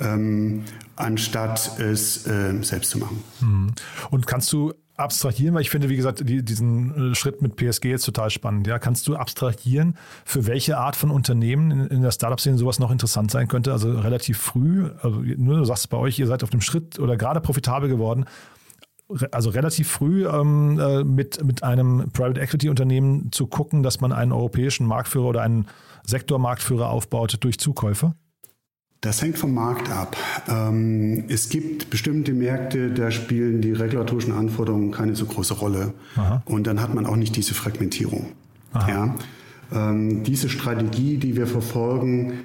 Ähm, 0.00 0.64
anstatt 0.96 1.78
es 1.78 2.26
äh, 2.26 2.54
selbst 2.62 2.90
zu 2.90 2.98
machen. 2.98 3.22
Mhm. 3.40 3.72
Und 4.10 4.26
kannst 4.26 4.52
du 4.52 4.74
abstrahieren, 5.00 5.54
weil 5.54 5.62
ich 5.62 5.70
finde, 5.70 5.88
wie 5.88 5.96
gesagt, 5.96 6.28
die, 6.28 6.44
diesen 6.44 7.12
äh, 7.12 7.14
Schritt 7.14 7.42
mit 7.42 7.56
PSG 7.56 7.86
jetzt 7.86 8.04
total 8.04 8.30
spannend. 8.30 8.66
Ja, 8.66 8.78
kannst 8.78 9.08
du 9.08 9.16
abstrahieren, 9.16 9.96
für 10.24 10.46
welche 10.46 10.78
Art 10.78 10.96
von 10.96 11.10
Unternehmen 11.10 11.70
in, 11.70 11.86
in 11.86 12.02
der 12.02 12.10
Startup-Szene 12.10 12.58
sowas 12.58 12.78
noch 12.78 12.90
interessant 12.90 13.30
sein 13.30 13.48
könnte? 13.48 13.72
Also 13.72 13.90
relativ 13.98 14.38
früh, 14.38 14.88
also 15.02 15.20
nur 15.36 15.58
du 15.58 15.64
sagst 15.64 15.90
bei 15.90 15.96
euch, 15.96 16.18
ihr 16.18 16.26
seid 16.26 16.42
auf 16.42 16.50
dem 16.50 16.60
Schritt 16.60 16.98
oder 16.98 17.16
gerade 17.16 17.40
profitabel 17.40 17.88
geworden. 17.88 18.26
Also 19.32 19.50
relativ 19.50 19.88
früh 19.90 20.28
ähm, 20.28 20.78
äh, 20.78 21.02
mit, 21.02 21.42
mit 21.42 21.64
einem 21.64 22.10
Private 22.12 22.40
Equity 22.40 22.68
Unternehmen 22.68 23.32
zu 23.32 23.48
gucken, 23.48 23.82
dass 23.82 24.00
man 24.00 24.12
einen 24.12 24.32
europäischen 24.32 24.86
Marktführer 24.86 25.26
oder 25.26 25.42
einen 25.42 25.66
Sektormarktführer 26.04 26.90
aufbaut 26.90 27.36
durch 27.40 27.58
Zukäufe? 27.58 28.14
Das 29.00 29.22
hängt 29.22 29.38
vom 29.38 29.54
Markt 29.54 29.90
ab. 29.90 30.16
Ähm, 30.46 31.24
es 31.28 31.48
gibt 31.48 31.88
bestimmte 31.88 32.32
Märkte, 32.32 32.90
da 32.90 33.10
spielen 33.10 33.62
die 33.62 33.72
regulatorischen 33.72 34.32
Anforderungen 34.32 34.90
keine 34.90 35.16
so 35.16 35.24
große 35.24 35.54
Rolle. 35.54 35.94
Aha. 36.16 36.42
Und 36.44 36.66
dann 36.66 36.82
hat 36.82 36.94
man 36.94 37.06
auch 37.06 37.16
nicht 37.16 37.34
diese 37.36 37.54
Fragmentierung. 37.54 38.26
Ja? 38.74 39.14
Ähm, 39.72 40.22
diese 40.24 40.48
Strategie, 40.50 41.16
die 41.16 41.34
wir 41.36 41.46
verfolgen, 41.46 42.40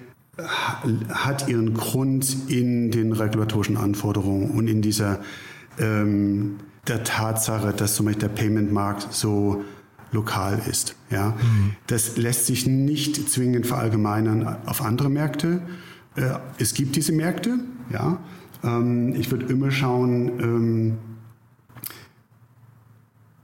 hat 1.10 1.48
ihren 1.48 1.74
Grund 1.74 2.36
in 2.48 2.92
den 2.92 3.12
regulatorischen 3.12 3.78
Anforderungen 3.78 4.52
und 4.52 4.68
in 4.68 4.82
dieser 4.82 5.20
ähm, 5.80 6.58
der 6.88 7.04
Tatsache, 7.04 7.74
dass 7.74 7.96
zum 7.96 8.06
Beispiel 8.06 8.28
der 8.28 8.36
Payment-Markt 8.36 9.08
so 9.12 9.64
lokal 10.12 10.62
ist. 10.70 10.96
Ja? 11.10 11.30
Mhm. 11.30 11.76
Das 11.88 12.18
lässt 12.18 12.46
sich 12.46 12.66
nicht 12.66 13.30
zwingend 13.30 13.68
verallgemeinern 13.68 14.58
auf 14.66 14.82
andere 14.82 15.10
Märkte. 15.10 15.62
Äh, 16.16 16.40
es 16.58 16.74
gibt 16.74 16.96
diese 16.96 17.12
Märkte, 17.12 17.60
ja. 17.92 18.18
Ähm, 18.64 19.14
ich 19.16 19.30
würde 19.32 19.46
immer 19.48 19.72
schauen, 19.72 20.40
ähm, 20.40 20.98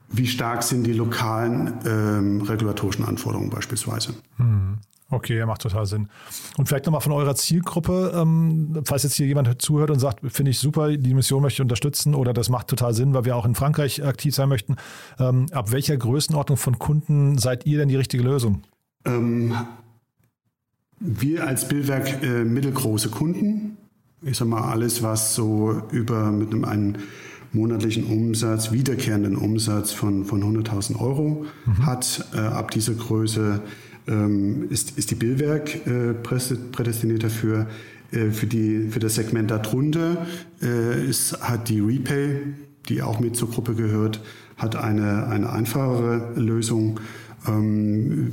wie 0.09 0.27
stark 0.27 0.63
sind 0.63 0.83
die 0.83 0.93
lokalen 0.93 1.73
ähm, 1.85 2.41
regulatorischen 2.41 3.05
Anforderungen 3.05 3.49
beispielsweise. 3.49 4.13
Hm. 4.37 4.77
Okay, 5.09 5.37
ja, 5.37 5.45
macht 5.45 5.61
total 5.61 5.85
Sinn. 5.85 6.07
Und 6.57 6.69
vielleicht 6.69 6.85
nochmal 6.85 7.01
von 7.01 7.11
eurer 7.11 7.35
Zielgruppe, 7.35 8.13
ähm, 8.15 8.81
falls 8.85 9.03
jetzt 9.03 9.15
hier 9.15 9.27
jemand 9.27 9.61
zuhört 9.61 9.91
und 9.91 9.99
sagt, 9.99 10.21
finde 10.31 10.51
ich 10.51 10.59
super, 10.59 10.95
die 10.95 11.13
Mission 11.13 11.41
möchte 11.41 11.57
ich 11.57 11.61
unterstützen 11.61 12.15
oder 12.15 12.31
das 12.31 12.47
macht 12.47 12.69
total 12.69 12.93
Sinn, 12.93 13.13
weil 13.13 13.25
wir 13.25 13.35
auch 13.35 13.45
in 13.45 13.53
Frankreich 13.53 14.05
aktiv 14.05 14.33
sein 14.33 14.47
möchten. 14.47 14.77
Ähm, 15.19 15.47
ab 15.51 15.73
welcher 15.73 15.97
Größenordnung 15.97 16.57
von 16.57 16.79
Kunden 16.79 17.37
seid 17.37 17.65
ihr 17.65 17.77
denn 17.77 17.89
die 17.89 17.97
richtige 17.97 18.23
Lösung? 18.23 18.63
Ähm, 19.03 19.53
wir 21.01 21.47
als 21.47 21.67
Billwerk 21.67 22.23
äh, 22.23 22.43
mittelgroße 22.43 23.09
Kunden. 23.09 23.77
Ich 24.21 24.37
sag 24.37 24.47
mal, 24.47 24.69
alles, 24.69 25.01
was 25.01 25.33
so 25.35 25.81
über 25.91 26.31
mit 26.31 26.51
einem, 26.51 26.63
einem 26.63 26.95
monatlichen 27.51 28.05
Umsatz, 28.05 28.71
wiederkehrenden 28.71 29.35
Umsatz 29.35 29.91
von, 29.91 30.25
von 30.25 30.43
100.000 30.43 30.99
Euro 30.99 31.45
mhm. 31.65 31.85
hat, 31.85 32.29
äh, 32.33 32.37
ab 32.37 32.71
dieser 32.71 32.93
Größe 32.93 33.61
ähm, 34.07 34.67
ist, 34.69 34.97
ist 34.97 35.11
die 35.11 35.15
Billwerk 35.15 35.85
äh, 35.87 36.13
prädestiniert 36.13 37.23
dafür. 37.23 37.67
Äh, 38.11 38.29
für, 38.29 38.47
die, 38.47 38.89
für 38.89 38.99
das 38.99 39.15
Segment 39.15 39.51
darunter 39.51 40.25
äh, 40.61 41.05
ist, 41.05 41.41
hat 41.41 41.69
die 41.69 41.79
Repay, 41.79 42.37
die 42.89 43.01
auch 43.01 43.19
mit 43.19 43.35
zur 43.35 43.49
Gruppe 43.49 43.73
gehört, 43.73 44.21
hat 44.57 44.75
eine, 44.75 45.27
eine 45.27 45.51
einfachere 45.51 46.33
Lösung. 46.35 46.99
Ähm, 47.47 48.31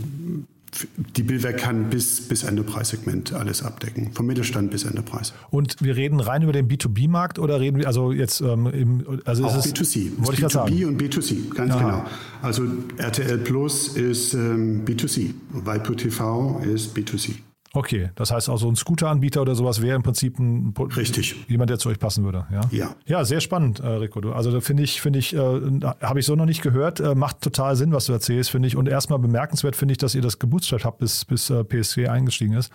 die 1.16 1.22
Billwerk 1.22 1.58
kann 1.58 1.90
bis, 1.90 2.20
bis 2.28 2.44
Enterprise-Segment 2.44 3.32
alles 3.32 3.62
abdecken, 3.62 4.12
vom 4.12 4.26
Mittelstand 4.26 4.70
bis 4.70 4.84
Enterprise. 4.84 5.32
Und 5.50 5.76
wir 5.80 5.96
reden 5.96 6.20
rein 6.20 6.42
über 6.42 6.52
den 6.52 6.68
B2B-Markt 6.68 7.38
oder 7.38 7.60
reden 7.60 7.78
wir 7.78 7.86
also 7.86 8.12
jetzt 8.12 8.40
ähm, 8.40 8.66
im, 8.66 9.20
also 9.24 9.44
Auch 9.44 9.56
ist 9.56 9.76
B2C. 9.76 10.12
Es, 10.12 10.26
wollte 10.26 10.42
ich 10.42 10.46
B2B 10.46 10.50
sagen. 10.50 10.84
und 10.84 11.02
B2C, 11.02 11.54
ganz 11.54 11.72
Aha. 11.72 11.80
genau. 11.80 12.04
Also 12.42 12.64
RTL 12.96 13.38
Plus 13.38 13.88
ist 13.88 14.34
ähm, 14.34 14.84
B2C, 14.84 15.30
Vipo 15.52 15.94
TV 15.94 16.60
ist 16.60 16.96
B2C. 16.96 17.34
Okay, 17.78 18.10
das 18.16 18.32
heißt 18.32 18.48
also 18.48 18.68
ein 18.68 18.74
Scooter-Anbieter 18.74 19.40
oder 19.40 19.54
sowas 19.54 19.80
wäre 19.80 19.94
im 19.94 20.02
Prinzip 20.02 20.40
ein 20.40 20.74
Richtig. 20.96 21.36
jemand, 21.46 21.70
der 21.70 21.78
zu 21.78 21.88
euch 21.90 22.00
passen 22.00 22.24
würde. 22.24 22.44
Ja, 22.50 22.62
ja. 22.72 22.96
ja 23.06 23.24
sehr 23.24 23.40
spannend, 23.40 23.78
äh, 23.78 23.86
Rico. 23.86 24.18
Also 24.32 24.50
da 24.50 24.60
finde 24.60 24.82
ich, 24.82 25.00
finde 25.00 25.20
ich, 25.20 25.32
äh, 25.32 25.38
habe 25.38 26.18
ich 26.18 26.26
so 26.26 26.34
noch 26.34 26.44
nicht 26.44 26.60
gehört. 26.60 26.98
Äh, 26.98 27.14
macht 27.14 27.40
total 27.40 27.76
Sinn, 27.76 27.92
was 27.92 28.06
du 28.06 28.12
erzählst, 28.12 28.50
finde 28.50 28.66
ich. 28.66 28.74
Und 28.74 28.88
erstmal 28.88 29.20
bemerkenswert 29.20 29.76
finde 29.76 29.92
ich, 29.92 29.98
dass 29.98 30.16
ihr 30.16 30.22
das 30.22 30.40
gebootstrapped 30.40 30.84
habt, 30.84 30.98
bis, 30.98 31.24
bis 31.24 31.50
äh, 31.50 31.62
PSG 31.62 32.08
eingestiegen 32.08 32.54
ist. 32.54 32.72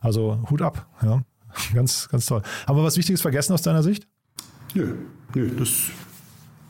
Also 0.00 0.38
Hut 0.48 0.62
ab, 0.62 0.86
ja. 1.02 1.22
ganz, 1.74 2.08
ganz 2.08 2.26
toll. 2.26 2.42
Haben 2.68 2.78
wir 2.78 2.84
was 2.84 2.96
Wichtiges 2.96 3.22
vergessen 3.22 3.54
aus 3.54 3.62
deiner 3.62 3.82
Sicht? 3.82 4.06
Nö, 4.74 4.94
nö, 5.34 5.50
das, 5.58 5.90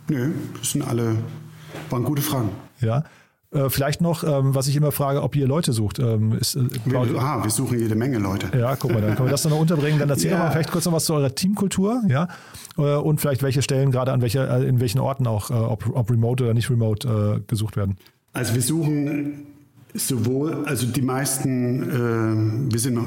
nö, 0.08 0.32
das 0.58 0.70
sind 0.70 0.88
alle, 0.88 1.16
waren 1.90 2.04
gute 2.04 2.22
Fragen. 2.22 2.48
Ja. 2.80 3.04
Äh, 3.54 3.70
vielleicht 3.70 4.00
noch, 4.00 4.24
ähm, 4.24 4.54
was 4.54 4.66
ich 4.66 4.74
immer 4.74 4.90
frage, 4.90 5.22
ob 5.22 5.36
ihr 5.36 5.46
Leute 5.46 5.72
sucht. 5.72 6.00
Ähm, 6.00 6.32
ist, 6.32 6.56
äh, 6.56 6.68
wir, 6.84 6.98
ah, 7.20 7.42
wir 7.42 7.50
suchen 7.50 7.78
jede 7.78 7.94
Menge 7.94 8.18
Leute. 8.18 8.56
Ja, 8.56 8.74
guck 8.74 8.92
mal, 8.92 9.00
dann 9.00 9.14
können 9.14 9.28
wir 9.28 9.32
das 9.32 9.44
noch 9.44 9.58
unterbringen. 9.58 10.00
Dann 10.00 10.10
erzähl 10.10 10.32
ja. 10.32 10.38
doch 10.38 10.44
mal 10.44 10.50
vielleicht 10.50 10.72
kurz 10.72 10.86
noch 10.86 10.92
was 10.92 11.04
zu 11.04 11.14
eurer 11.14 11.34
Teamkultur, 11.34 12.02
ja, 12.08 12.28
äh, 12.76 12.96
und 12.96 13.20
vielleicht 13.20 13.44
welche 13.44 13.62
Stellen 13.62 13.92
gerade 13.92 14.12
an 14.12 14.22
welche, 14.22 14.40
äh, 14.48 14.66
in 14.66 14.80
welchen 14.80 14.98
Orten 14.98 15.28
auch, 15.28 15.50
äh, 15.50 15.54
ob, 15.54 15.88
ob 15.94 16.10
remote 16.10 16.42
oder 16.42 16.54
nicht 16.54 16.68
remote 16.68 17.44
gesucht 17.46 17.76
werden. 17.76 17.96
Also 18.32 18.54
wir 18.54 18.62
suchen 18.62 19.46
sowohl, 19.94 20.64
also 20.64 20.86
die 20.86 21.02
meisten, 21.02 22.68
wir 22.70 22.78
sind 22.78 22.98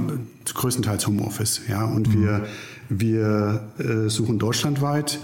größtenteils 0.54 1.06
Homeoffice, 1.08 1.62
ja, 1.68 1.84
und 1.84 2.08
mhm. 2.08 2.22
wir, 2.22 2.48
wir 2.90 4.10
suchen 4.10 4.40
deutschlandweit 4.40 5.20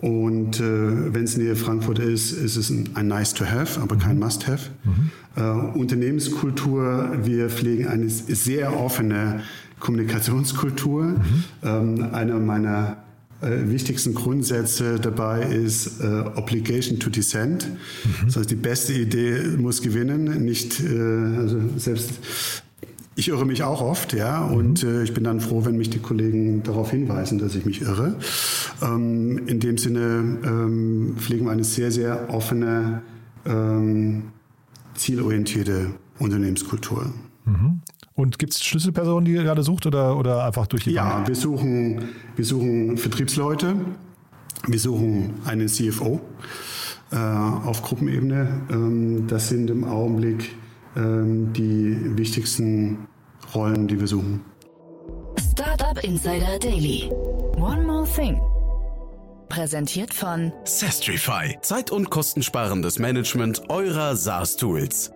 und 0.00 0.60
äh, 0.60 1.12
wenn 1.12 1.24
es 1.24 1.36
Nähe 1.36 1.56
Frankfurt 1.56 1.98
ist, 1.98 2.32
ist 2.32 2.56
es 2.56 2.70
ein, 2.70 2.90
ein 2.94 3.08
Nice 3.08 3.34
to 3.34 3.44
have, 3.44 3.78
aber 3.80 3.96
kein 3.96 4.16
mhm. 4.16 4.24
Must 4.24 4.48
have. 4.48 4.70
Mhm. 4.84 5.10
Äh, 5.36 5.78
Unternehmenskultur, 5.78 7.18
wir 7.22 7.50
pflegen 7.50 7.86
eine 7.86 8.08
sehr 8.08 8.78
offene 8.80 9.42
Kommunikationskultur. 9.78 11.02
Mhm. 11.02 11.44
Ähm, 11.62 12.08
einer 12.12 12.38
meiner 12.38 12.96
äh, 13.42 13.70
wichtigsten 13.70 14.14
Grundsätze 14.14 14.98
dabei 14.98 15.42
ist 15.42 16.00
äh, 16.00 16.06
Obligation 16.34 16.98
to 16.98 17.10
Dissent. 17.10 17.68
Mhm. 17.68 18.26
Das 18.26 18.36
heißt, 18.36 18.50
die 18.50 18.56
beste 18.56 18.94
Idee 18.94 19.38
muss 19.58 19.82
gewinnen, 19.82 20.44
nicht 20.44 20.80
äh, 20.80 20.98
also 21.38 21.58
selbst 21.76 22.10
ich 23.16 23.28
irre 23.28 23.44
mich 23.44 23.62
auch 23.62 23.82
oft, 23.82 24.14
ja, 24.14 24.40
mhm. 24.40 24.56
und 24.56 24.82
äh, 24.82 25.02
ich 25.02 25.12
bin 25.12 25.24
dann 25.24 25.40
froh, 25.40 25.64
wenn 25.64 25.76
mich 25.76 25.90
die 25.90 25.98
Kollegen 25.98 26.62
darauf 26.62 26.90
hinweisen, 26.90 27.38
dass 27.38 27.54
ich 27.54 27.66
mich 27.66 27.82
irre. 27.82 28.14
Ähm, 28.82 29.46
in 29.46 29.60
dem 29.60 29.78
Sinne 29.78 30.38
ähm, 30.44 31.14
pflegen 31.16 31.46
wir 31.46 31.52
eine 31.52 31.64
sehr, 31.64 31.90
sehr 31.90 32.32
offene, 32.32 33.02
ähm, 33.44 34.24
zielorientierte 34.94 35.90
Unternehmenskultur. 36.18 37.12
Mhm. 37.44 37.80
Und 38.14 38.38
gibt 38.38 38.52
es 38.52 38.62
Schlüsselpersonen, 38.62 39.24
die 39.24 39.32
ihr 39.32 39.42
gerade 39.42 39.62
sucht 39.62 39.86
oder, 39.86 40.16
oder 40.16 40.44
einfach 40.44 40.66
durch 40.66 40.84
die 40.84 40.92
Ja, 40.92 41.26
wir 41.26 41.34
suchen, 41.34 42.08
wir 42.36 42.44
suchen 42.44 42.96
Vertriebsleute, 42.96 43.76
wir 44.66 44.78
suchen 44.78 45.34
einen 45.46 45.68
CFO 45.68 46.20
äh, 47.12 47.16
auf 47.16 47.82
Gruppenebene. 47.82 48.48
Ähm, 48.70 49.26
das 49.26 49.48
sind 49.48 49.70
im 49.70 49.84
Augenblick 49.84 50.54
ähm, 50.96 51.52
die 51.52 52.16
wichtigsten 52.16 53.06
Rollen, 53.54 53.88
die 53.88 53.98
wir 53.98 54.06
suchen. 54.06 54.40
Startup 55.52 56.02
Insider 56.04 56.58
Daily. 56.58 57.10
One 57.56 57.84
more 57.86 58.06
thing. 58.06 58.38
Präsentiert 59.50 60.14
von 60.14 60.52
Sestrify. 60.64 61.58
Zeit- 61.60 61.90
und 61.90 62.08
kostensparendes 62.08 63.00
Management 63.00 63.68
eurer 63.68 64.14
SaaS-Tools. 64.16 65.10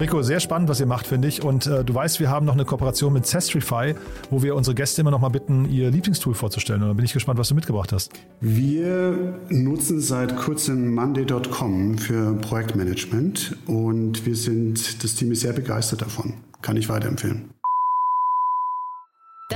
Rico, 0.00 0.22
sehr 0.22 0.40
spannend, 0.40 0.70
was 0.70 0.80
ihr 0.80 0.86
macht, 0.86 1.06
finde 1.06 1.28
ich. 1.28 1.42
Und 1.44 1.66
äh, 1.66 1.84
du 1.84 1.94
weißt, 1.94 2.18
wir 2.18 2.30
haben 2.30 2.46
noch 2.46 2.54
eine 2.54 2.64
Kooperation 2.64 3.12
mit 3.12 3.26
Sestrify, 3.26 3.94
wo 4.30 4.42
wir 4.42 4.54
unsere 4.54 4.74
Gäste 4.74 5.02
immer 5.02 5.10
noch 5.10 5.20
mal 5.20 5.28
bitten, 5.28 5.68
ihr 5.70 5.90
Lieblingstool 5.90 6.34
vorzustellen. 6.34 6.82
Und 6.82 6.88
da 6.88 6.94
bin 6.94 7.04
ich 7.04 7.12
gespannt, 7.12 7.38
was 7.38 7.48
du 7.48 7.54
mitgebracht 7.54 7.92
hast. 7.92 8.10
Wir 8.40 9.34
nutzen 9.50 10.00
seit 10.00 10.34
kurzem 10.36 10.94
Monday.com 10.94 11.98
für 11.98 12.34
Projektmanagement 12.36 13.56
und 13.66 14.24
wir 14.24 14.34
sind, 14.34 15.04
das 15.04 15.14
Team 15.14 15.32
ist 15.32 15.40
sehr 15.40 15.52
begeistert 15.52 16.00
davon. 16.00 16.34
Kann 16.62 16.76
ich 16.78 16.88
weiterempfehlen. 16.88 17.50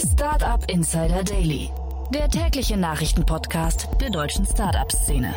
Startup 0.00 0.64
Insider 0.70 1.22
Daily, 1.22 1.68
der 2.14 2.26
tägliche 2.30 2.78
Nachrichtenpodcast 2.78 3.86
der 4.00 4.08
deutschen 4.08 4.46
Startup-Szene. 4.46 5.34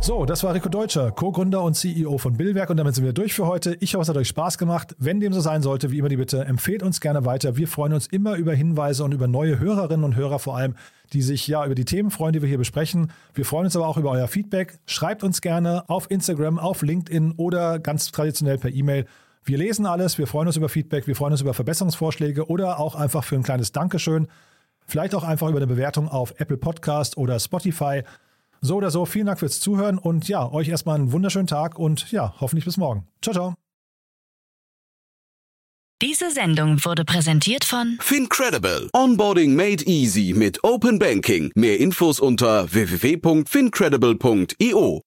So, 0.00 0.26
das 0.26 0.42
war 0.42 0.54
Rico 0.54 0.68
Deutscher, 0.68 1.12
Co-Gründer 1.12 1.62
und 1.62 1.74
CEO 1.74 2.18
von 2.18 2.36
Billwerk 2.36 2.68
und 2.70 2.78
damit 2.78 2.96
sind 2.96 3.04
wir 3.04 3.12
durch 3.12 3.32
für 3.32 3.46
heute. 3.46 3.76
Ich 3.78 3.94
hoffe, 3.94 4.02
es 4.02 4.08
hat 4.08 4.16
euch 4.16 4.26
Spaß 4.26 4.58
gemacht. 4.58 4.96
Wenn 4.98 5.20
dem 5.20 5.32
so 5.32 5.40
sein 5.40 5.62
sollte, 5.62 5.92
wie 5.92 5.98
immer 5.98 6.08
die 6.08 6.16
Bitte, 6.16 6.44
empfehlt 6.44 6.82
uns 6.82 7.00
gerne 7.00 7.24
weiter. 7.24 7.56
Wir 7.56 7.68
freuen 7.68 7.92
uns 7.92 8.08
immer 8.08 8.34
über 8.34 8.54
Hinweise 8.54 9.04
und 9.04 9.14
über 9.14 9.28
neue 9.28 9.60
Hörerinnen 9.60 10.04
und 10.04 10.16
Hörer 10.16 10.40
vor 10.40 10.56
allem, 10.56 10.74
die 11.12 11.22
sich 11.22 11.46
ja 11.46 11.64
über 11.64 11.76
die 11.76 11.84
Themen 11.84 12.10
freuen, 12.10 12.32
die 12.32 12.42
wir 12.42 12.48
hier 12.48 12.58
besprechen. 12.58 13.12
Wir 13.34 13.44
freuen 13.44 13.66
uns 13.66 13.76
aber 13.76 13.86
auch 13.86 13.98
über 13.98 14.10
euer 14.10 14.26
Feedback. 14.26 14.80
Schreibt 14.86 15.22
uns 15.22 15.40
gerne 15.40 15.88
auf 15.88 16.10
Instagram, 16.10 16.58
auf 16.58 16.82
LinkedIn 16.82 17.34
oder 17.36 17.78
ganz 17.78 18.10
traditionell 18.10 18.58
per 18.58 18.70
E-Mail 18.72 19.06
wir 19.44 19.58
lesen 19.58 19.86
alles, 19.86 20.18
wir 20.18 20.26
freuen 20.26 20.46
uns 20.46 20.56
über 20.56 20.68
Feedback, 20.68 21.06
wir 21.06 21.16
freuen 21.16 21.32
uns 21.32 21.42
über 21.42 21.54
Verbesserungsvorschläge 21.54 22.48
oder 22.48 22.78
auch 22.78 22.94
einfach 22.94 23.24
für 23.24 23.36
ein 23.36 23.42
kleines 23.42 23.72
Dankeschön. 23.72 24.28
Vielleicht 24.86 25.14
auch 25.14 25.24
einfach 25.24 25.48
über 25.48 25.58
eine 25.58 25.66
Bewertung 25.66 26.08
auf 26.08 26.34
Apple 26.38 26.56
Podcast 26.56 27.16
oder 27.16 27.38
Spotify. 27.38 28.02
So 28.60 28.76
oder 28.76 28.90
so, 28.90 29.04
vielen 29.04 29.26
Dank 29.26 29.40
fürs 29.40 29.60
Zuhören 29.60 29.98
und 29.98 30.28
ja, 30.28 30.50
euch 30.50 30.68
erstmal 30.68 30.96
einen 30.96 31.12
wunderschönen 31.12 31.46
Tag 31.46 31.78
und 31.78 32.10
ja, 32.10 32.34
hoffentlich 32.40 32.64
bis 32.64 32.78
morgen. 32.78 33.06
Ciao, 33.22 33.34
ciao. 33.34 33.54
Diese 36.02 36.30
Sendung 36.30 36.84
wurde 36.84 37.04
präsentiert 37.04 37.64
von 37.64 37.98
Fincredible. 38.00 38.88
Onboarding 38.92 39.54
made 39.54 39.84
easy 39.84 40.34
mit 40.36 40.64
Open 40.64 40.98
Banking. 40.98 41.52
Mehr 41.54 41.78
Infos 41.78 42.18
unter 42.20 42.72
www.fincredible.io. 42.72 45.03